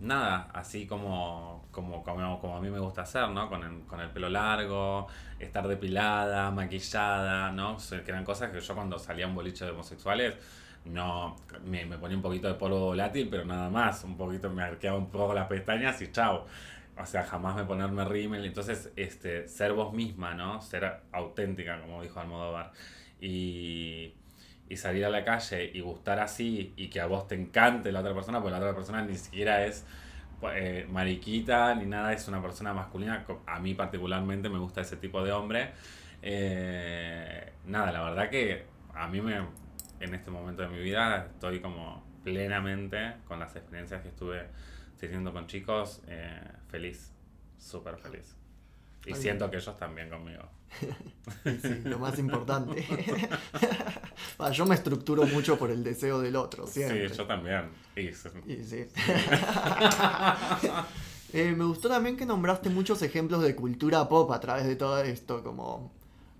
nada, 0.00 0.48
así 0.52 0.86
como, 0.86 1.66
como, 1.70 2.02
como, 2.02 2.56
a 2.56 2.60
mí 2.60 2.70
me 2.70 2.78
gusta 2.78 3.02
hacer, 3.02 3.28
¿no? 3.28 3.48
Con 3.48 3.62
el, 3.62 3.80
con 3.86 4.00
el 4.00 4.10
pelo 4.10 4.28
largo, 4.28 5.06
estar 5.38 5.66
depilada, 5.68 6.50
maquillada, 6.50 7.52
¿no? 7.52 7.76
que 7.76 8.10
eran 8.10 8.24
cosas 8.24 8.50
que 8.50 8.60
yo 8.60 8.74
cuando 8.74 8.98
salía 8.98 9.26
un 9.26 9.34
boliche 9.34 9.64
de 9.64 9.72
homosexuales, 9.72 10.34
no, 10.84 11.36
me, 11.64 11.84
me, 11.84 11.98
ponía 11.98 12.16
un 12.16 12.22
poquito 12.22 12.48
de 12.48 12.54
polvo 12.54 12.80
volátil, 12.80 13.28
pero 13.30 13.44
nada 13.44 13.68
más, 13.68 14.02
un 14.04 14.16
poquito, 14.16 14.50
me 14.50 14.62
arqueaba 14.62 14.98
un 14.98 15.10
poco 15.10 15.34
las 15.34 15.46
pestañas 15.46 16.00
y 16.02 16.10
chao. 16.10 16.46
O 16.96 17.06
sea, 17.06 17.22
jamás 17.22 17.56
me 17.56 17.64
ponerme 17.64 18.04
rímel. 18.04 18.44
Entonces, 18.44 18.92
este, 18.96 19.48
ser 19.48 19.72
vos 19.72 19.92
misma, 19.92 20.34
¿no? 20.34 20.60
Ser 20.60 21.00
auténtica, 21.12 21.80
como 21.80 22.02
dijo 22.02 22.20
Almodóvar. 22.20 22.72
Y 23.20 24.14
y 24.70 24.76
salir 24.76 25.04
a 25.04 25.10
la 25.10 25.24
calle 25.24 25.68
y 25.74 25.80
gustar 25.80 26.20
así 26.20 26.72
y 26.76 26.88
que 26.88 27.00
a 27.00 27.06
vos 27.06 27.26
te 27.26 27.34
encante 27.34 27.90
la 27.90 28.00
otra 28.00 28.14
persona, 28.14 28.40
porque 28.40 28.52
la 28.52 28.58
otra 28.58 28.72
persona 28.72 29.02
ni 29.02 29.16
siquiera 29.16 29.66
es 29.66 29.84
eh, 30.54 30.86
mariquita 30.88 31.74
ni 31.74 31.86
nada, 31.86 32.12
es 32.12 32.28
una 32.28 32.40
persona 32.40 32.72
masculina. 32.72 33.26
A 33.46 33.58
mí 33.58 33.74
particularmente 33.74 34.48
me 34.48 34.58
gusta 34.60 34.80
ese 34.82 34.96
tipo 34.96 35.24
de 35.24 35.32
hombre. 35.32 35.72
Eh, 36.22 37.52
nada, 37.66 37.90
la 37.90 38.02
verdad 38.02 38.30
que 38.30 38.64
a 38.94 39.08
mí 39.08 39.20
me, 39.20 39.40
en 39.98 40.14
este 40.14 40.30
momento 40.30 40.62
de 40.62 40.68
mi 40.68 40.78
vida 40.78 41.26
estoy 41.26 41.60
como 41.60 42.06
plenamente 42.22 43.14
con 43.26 43.40
las 43.40 43.56
experiencias 43.56 44.02
que 44.02 44.08
estuve 44.08 44.46
teniendo 45.00 45.32
con 45.32 45.48
chicos, 45.48 46.00
eh, 46.06 46.40
feliz, 46.68 47.12
súper 47.58 47.96
feliz. 47.96 48.36
Y 49.04 49.14
siento 49.14 49.50
que 49.50 49.56
ellos 49.56 49.76
también 49.76 50.08
conmigo. 50.08 50.48
Sí, 51.44 51.82
lo 51.84 51.98
más 51.98 52.18
importante. 52.18 52.84
yo 54.52 54.66
me 54.66 54.74
estructuro 54.74 55.26
mucho 55.26 55.58
por 55.58 55.70
el 55.70 55.82
deseo 55.84 56.20
del 56.20 56.36
otro, 56.36 56.66
siempre. 56.66 57.08
Sí, 57.08 57.16
yo 57.16 57.26
también. 57.26 57.70
Eh, 61.32 61.54
me 61.56 61.64
gustó 61.64 61.88
también 61.88 62.16
que 62.16 62.26
nombraste 62.26 62.70
muchos 62.70 63.02
ejemplos 63.02 63.40
de 63.44 63.54
cultura 63.54 64.08
pop 64.08 64.32
a 64.32 64.40
través 64.40 64.66
de 64.66 64.74
todo 64.74 65.00
esto, 65.00 65.44
como 65.44 65.92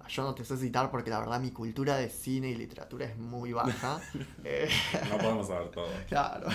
yo 0.09 0.25
no 0.25 0.35
te 0.35 0.45
sé 0.45 0.57
citar 0.57 0.90
porque 0.90 1.11
la 1.11 1.21
verdad 1.21 1.40
mi 1.40 1.53
cultura 1.53 1.97
de 1.97 2.11
cine 2.11 2.51
y 2.51 2.57
literatura 2.57 3.07
es 3.07 3.16
muy 3.16 3.53
baja. 3.53 4.01
Eh, 4.45 4.69
no 5.09 5.19
podemos 5.19 5.47
saber 5.47 5.71
todo. 5.71 5.87
Claro. 6.09 6.49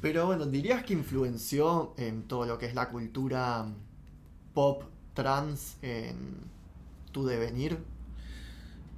Pero 0.00 0.26
bueno, 0.26 0.46
¿dirías 0.46 0.82
que 0.82 0.92
influenció 0.92 1.94
en 1.96 2.24
todo 2.24 2.46
lo 2.46 2.58
que 2.58 2.66
es 2.66 2.74
la 2.74 2.88
cultura 2.88 3.64
pop 4.52 4.82
trans 5.14 5.78
en 5.82 6.40
tu 7.12 7.26
devenir? 7.26 7.78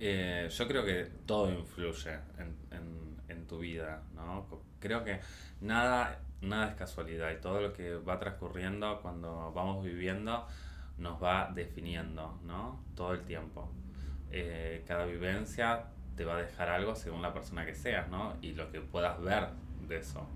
Eh, 0.00 0.48
yo 0.50 0.68
creo 0.68 0.84
que 0.84 1.08
todo 1.26 1.50
influye 1.50 2.18
en, 2.38 2.56
en, 3.28 3.46
tu 3.46 3.58
vida, 3.58 4.02
¿no? 4.16 4.44
Creo 4.80 5.04
que 5.04 5.20
nada, 5.60 6.18
nada 6.40 6.70
es 6.70 6.74
casualidad 6.74 7.30
y 7.30 7.40
todo 7.40 7.60
lo 7.60 7.72
que 7.72 7.94
va 7.94 8.18
transcurriendo 8.18 9.00
cuando 9.00 9.52
vamos 9.54 9.84
viviendo 9.84 10.46
nos 10.98 11.22
va 11.22 11.52
definiendo, 11.54 12.40
¿no? 12.44 12.80
Todo 12.94 13.12
el 13.12 13.22
tiempo. 13.22 13.70
Eh, 14.32 14.84
cada 14.86 15.04
vivencia 15.04 15.84
te 16.16 16.24
va 16.24 16.36
a 16.36 16.42
dejar 16.42 16.70
algo 16.70 16.96
según 16.96 17.22
la 17.22 17.32
persona 17.32 17.64
que 17.64 17.74
seas, 17.74 18.08
¿no? 18.08 18.36
Y 18.42 18.52
lo 18.52 18.70
que 18.70 18.80
puedas 18.80 19.20
ver 19.20 19.48
de 19.86 19.98
eso. 19.98 20.26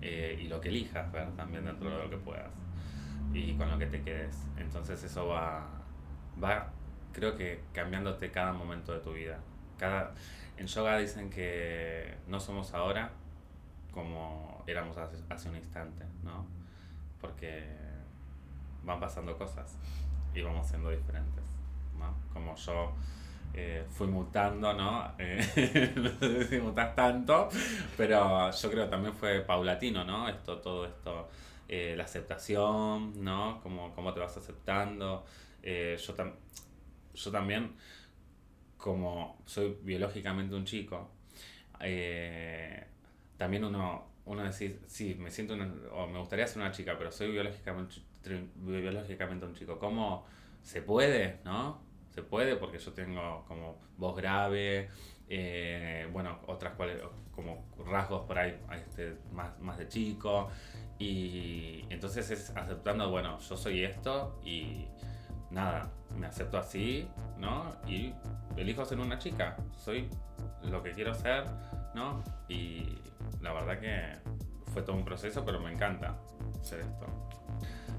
Eh, 0.00 0.38
y 0.42 0.48
lo 0.48 0.60
que 0.60 0.68
elijas 0.68 1.10
ver 1.12 1.30
también 1.36 1.64
dentro 1.64 1.90
de 1.90 2.04
lo 2.04 2.10
que 2.10 2.16
puedas. 2.16 2.50
Y 3.32 3.54
con 3.54 3.70
lo 3.70 3.78
que 3.78 3.86
te 3.86 4.02
quedes. 4.02 4.36
Entonces 4.56 5.02
eso 5.02 5.28
va, 5.28 5.66
va 6.42 6.70
creo 7.12 7.36
que 7.36 7.62
cambiándote 7.72 8.30
cada 8.30 8.52
momento 8.52 8.92
de 8.92 9.00
tu 9.00 9.12
vida. 9.12 9.38
Cada, 9.78 10.12
en 10.56 10.66
yoga 10.66 10.98
dicen 10.98 11.30
que 11.30 12.16
no 12.28 12.40
somos 12.40 12.74
ahora 12.74 13.10
como 13.92 14.64
éramos 14.66 14.96
hace, 14.96 15.48
un 15.48 15.56
instante, 15.56 16.04
¿no? 16.22 16.46
Porque 17.20 17.64
van 18.84 18.98
pasando 18.98 19.36
cosas 19.36 19.76
y 20.34 20.40
vamos 20.40 20.66
siendo 20.66 20.90
diferentes, 20.90 21.44
¿no? 21.98 22.14
Como 22.32 22.56
yo 22.56 22.92
eh, 23.54 23.84
fui 23.90 24.06
mutando, 24.06 24.72
¿no? 24.72 25.12
Eh, 25.18 25.92
no 25.96 26.08
sé 26.10 26.44
si 26.44 26.58
mutas 26.58 26.94
tanto, 26.94 27.48
pero 27.96 28.50
yo 28.50 28.70
creo 28.70 28.84
que 28.84 28.90
también 28.90 29.14
fue 29.14 29.40
paulatino, 29.40 30.04
¿no? 30.04 30.28
Esto, 30.28 30.58
todo 30.58 30.86
esto, 30.86 31.28
eh, 31.74 31.94
la 31.96 32.04
aceptación, 32.04 33.24
¿no? 33.24 33.60
Cómo, 33.62 33.94
cómo 33.94 34.12
te 34.12 34.20
vas 34.20 34.36
aceptando. 34.36 35.24
yo, 35.62 35.96
yo 37.14 37.30
también, 37.30 37.72
como 38.76 39.42
soy 39.46 39.78
biológicamente 39.82 40.54
un 40.54 40.66
chico, 40.66 41.10
también 43.38 43.64
uno, 43.64 44.06
uno 44.26 44.44
decir, 44.44 44.80
sí, 44.86 45.16
me 45.18 45.30
siento 45.30 45.54
o 45.54 46.06
me 46.06 46.18
gustaría 46.18 46.46
ser 46.46 46.58
una 46.60 46.72
chica, 46.72 46.96
pero 46.98 47.10
soy 47.10 47.30
biológicamente, 47.30 47.96
biológicamente 48.56 49.46
un 49.46 49.54
chico. 49.54 49.78
¿Cómo 49.78 50.26
se 50.62 50.82
puede, 50.82 51.38
no? 51.44 51.80
se 52.14 52.22
puede 52.22 52.56
porque 52.56 52.78
yo 52.78 52.92
tengo 52.92 53.44
como 53.48 53.78
voz 53.96 54.16
grave, 54.16 54.90
eh, 55.34 56.06
bueno, 56.12 56.40
otras 56.46 56.74
cuales, 56.74 57.00
como 57.34 57.64
rasgos 57.86 58.26
por 58.26 58.38
ahí 58.38 58.60
este, 58.74 59.16
más, 59.32 59.58
más 59.60 59.78
de 59.78 59.88
chico. 59.88 60.50
Y 60.98 61.86
entonces 61.88 62.30
es 62.30 62.50
aceptando, 62.54 63.10
bueno, 63.10 63.38
yo 63.38 63.56
soy 63.56 63.82
esto 63.82 64.38
y 64.44 64.86
nada, 65.50 65.90
me 66.18 66.26
acepto 66.26 66.58
así, 66.58 67.08
¿no? 67.38 67.74
Y 67.86 68.12
elijo 68.58 68.84
ser 68.84 69.00
una 69.00 69.18
chica, 69.18 69.56
soy 69.78 70.10
lo 70.64 70.82
que 70.82 70.92
quiero 70.92 71.14
ser, 71.14 71.44
¿no? 71.94 72.22
Y 72.50 72.98
la 73.40 73.54
verdad 73.54 73.80
que 73.80 74.18
fue 74.70 74.82
todo 74.82 74.96
un 74.96 75.04
proceso, 75.04 75.46
pero 75.46 75.60
me 75.60 75.72
encanta 75.72 76.14
ser 76.60 76.80
esto 76.80 77.31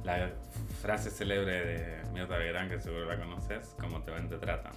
la 0.04 0.32
frase 0.82 1.10
célebre 1.10 1.66
de 1.66 2.04
Mirta 2.12 2.38
Legrand, 2.38 2.70
que 2.70 2.82
seguro 2.82 3.06
la 3.06 3.18
conoces, 3.18 3.76
como 3.80 4.02
te 4.02 4.12
ven 4.12 4.30
te 4.30 4.38
tratan. 4.38 4.74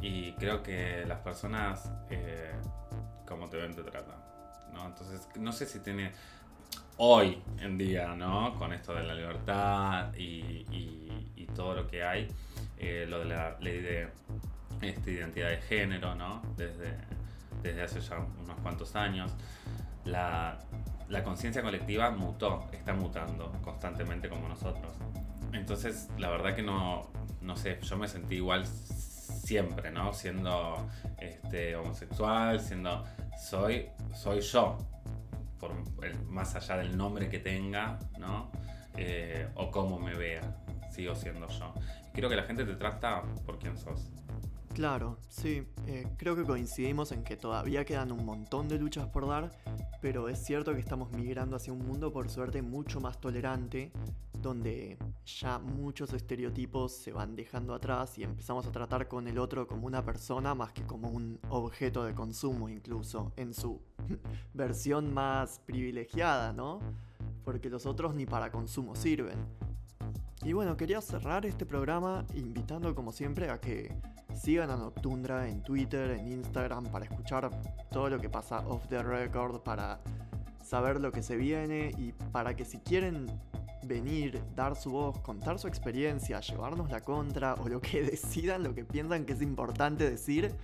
Y 0.00 0.32
creo 0.32 0.62
que 0.62 1.04
las 1.06 1.20
personas 1.20 1.90
eh, 2.10 2.52
como 3.26 3.48
te 3.48 3.58
ven 3.58 3.74
te 3.74 3.82
tratan. 3.82 4.16
¿no? 4.72 4.86
Entonces, 4.86 5.28
no 5.36 5.52
sé 5.52 5.66
si 5.66 5.80
tiene 5.80 6.12
hoy 6.96 7.42
en 7.60 7.78
día, 7.78 8.14
¿no? 8.14 8.54
Con 8.58 8.72
esto 8.72 8.94
de 8.94 9.02
la 9.04 9.14
libertad 9.14 10.14
y, 10.14 10.64
y, 10.70 11.46
todo 11.54 11.74
lo 11.74 11.88
que 11.88 12.04
hay, 12.04 12.28
eh, 12.76 13.04
lo 13.08 13.18
de 13.18 13.24
la 13.24 13.58
ley 13.58 13.80
de 13.80 14.08
este, 14.80 15.10
identidad 15.10 15.48
de 15.48 15.56
género, 15.56 16.14
¿no? 16.14 16.40
Desde, 16.56 16.96
desde 17.62 17.82
hace 17.82 18.00
ya 18.00 18.18
unos 18.18 18.60
cuantos 18.60 18.94
años. 18.94 19.34
La, 20.04 20.56
la 21.08 21.24
conciencia 21.24 21.62
colectiva 21.62 22.10
mutó, 22.10 22.66
está 22.72 22.94
mutando 22.94 23.52
constantemente 23.62 24.28
como 24.28 24.48
nosotros. 24.48 24.92
Entonces, 25.52 26.08
la 26.18 26.28
verdad 26.28 26.54
que 26.54 26.62
no, 26.62 27.10
no 27.40 27.56
sé, 27.56 27.78
yo 27.82 27.96
me 27.96 28.08
sentí 28.08 28.36
igual 28.36 28.66
siempre, 28.66 29.90
¿no? 29.90 30.12
Siendo 30.12 30.86
este, 31.18 31.74
homosexual, 31.76 32.60
siendo, 32.60 33.04
soy, 33.38 33.86
soy 34.14 34.40
yo, 34.40 34.76
por 35.58 35.72
más 36.26 36.54
allá 36.54 36.76
del 36.76 36.96
nombre 36.96 37.28
que 37.28 37.38
tenga, 37.38 37.98
¿no? 38.18 38.50
Eh, 38.96 39.48
o 39.54 39.70
cómo 39.70 39.98
me 39.98 40.14
vea, 40.14 40.42
sigo 40.90 41.14
siendo 41.14 41.48
yo. 41.48 41.72
quiero 42.12 42.28
que 42.28 42.36
la 42.36 42.42
gente 42.42 42.64
te 42.64 42.74
trata 42.74 43.22
por 43.46 43.58
quien 43.58 43.76
sos. 43.76 44.10
Claro, 44.74 45.18
sí, 45.28 45.66
eh, 45.86 46.06
creo 46.16 46.36
que 46.36 46.44
coincidimos 46.44 47.10
en 47.12 47.24
que 47.24 47.36
todavía 47.36 47.84
quedan 47.84 48.12
un 48.12 48.24
montón 48.24 48.68
de 48.68 48.78
luchas 48.78 49.06
por 49.08 49.26
dar, 49.26 49.50
pero 50.00 50.28
es 50.28 50.38
cierto 50.38 50.74
que 50.74 50.80
estamos 50.80 51.10
migrando 51.12 51.56
hacia 51.56 51.72
un 51.72 51.86
mundo 51.86 52.12
por 52.12 52.28
suerte 52.28 52.62
mucho 52.62 53.00
más 53.00 53.20
tolerante, 53.20 53.90
donde 54.40 54.96
ya 55.24 55.58
muchos 55.58 56.12
estereotipos 56.12 56.92
se 56.92 57.12
van 57.12 57.34
dejando 57.34 57.74
atrás 57.74 58.16
y 58.18 58.22
empezamos 58.22 58.66
a 58.66 58.72
tratar 58.72 59.08
con 59.08 59.26
el 59.26 59.38
otro 59.38 59.66
como 59.66 59.86
una 59.86 60.04
persona 60.04 60.54
más 60.54 60.72
que 60.72 60.82
como 60.82 61.08
un 61.08 61.40
objeto 61.50 62.04
de 62.04 62.14
consumo 62.14 62.68
incluso, 62.68 63.32
en 63.36 63.52
su 63.52 63.80
versión 64.54 65.12
más 65.12 65.60
privilegiada, 65.66 66.52
¿no? 66.52 66.80
Porque 67.44 67.68
los 67.68 67.84
otros 67.86 68.14
ni 68.14 68.26
para 68.26 68.52
consumo 68.52 68.94
sirven. 68.94 69.38
Y 70.44 70.52
bueno, 70.52 70.76
quería 70.76 71.00
cerrar 71.00 71.44
este 71.46 71.66
programa 71.66 72.24
invitando 72.34 72.94
como 72.94 73.10
siempre 73.10 73.50
a 73.50 73.60
que 73.60 73.92
sigan 74.38 74.70
a 74.70 74.76
Noctundra 74.76 75.48
en 75.48 75.62
Twitter, 75.62 76.12
en 76.12 76.32
Instagram 76.32 76.86
para 76.86 77.04
escuchar 77.04 77.50
todo 77.90 78.08
lo 78.08 78.20
que 78.20 78.28
pasa 78.28 78.60
off 78.68 78.86
the 78.88 79.02
record, 79.02 79.60
para 79.60 79.98
saber 80.64 81.00
lo 81.00 81.12
que 81.12 81.22
se 81.22 81.36
viene 81.36 81.92
y 81.98 82.12
para 82.32 82.54
que 82.54 82.64
si 82.64 82.78
quieren 82.78 83.26
venir, 83.84 84.42
dar 84.54 84.76
su 84.76 84.90
voz, 84.90 85.18
contar 85.20 85.58
su 85.58 85.66
experiencia, 85.66 86.40
llevarnos 86.40 86.90
la 86.90 87.00
contra 87.00 87.54
o 87.54 87.68
lo 87.68 87.80
que 87.80 88.02
decidan, 88.10 88.62
lo 88.62 88.74
que 88.74 88.84
piensan 88.84 89.24
que 89.24 89.32
es 89.32 89.42
importante 89.42 90.08
decir, 90.08 90.54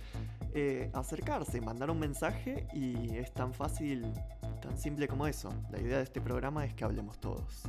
eh, 0.53 0.89
acercarse, 0.93 1.59
mandar 1.59 1.89
un 1.89 1.99
mensaje 1.99 2.67
y 2.73 3.17
es 3.17 3.33
tan 3.33 3.53
fácil, 3.53 4.05
tan 4.61 4.77
simple 4.77 5.07
como 5.07 5.27
eso. 5.27 5.49
La 5.71 5.79
idea 5.79 5.97
de 5.97 6.03
este 6.03 6.21
programa 6.21 6.65
es 6.65 6.73
que 6.73 6.85
hablemos 6.85 7.19
todos. 7.19 7.63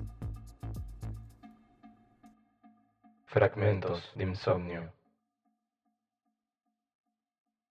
Fragmentos 3.25 4.13
de 4.15 4.25
insomnio. 4.25 4.96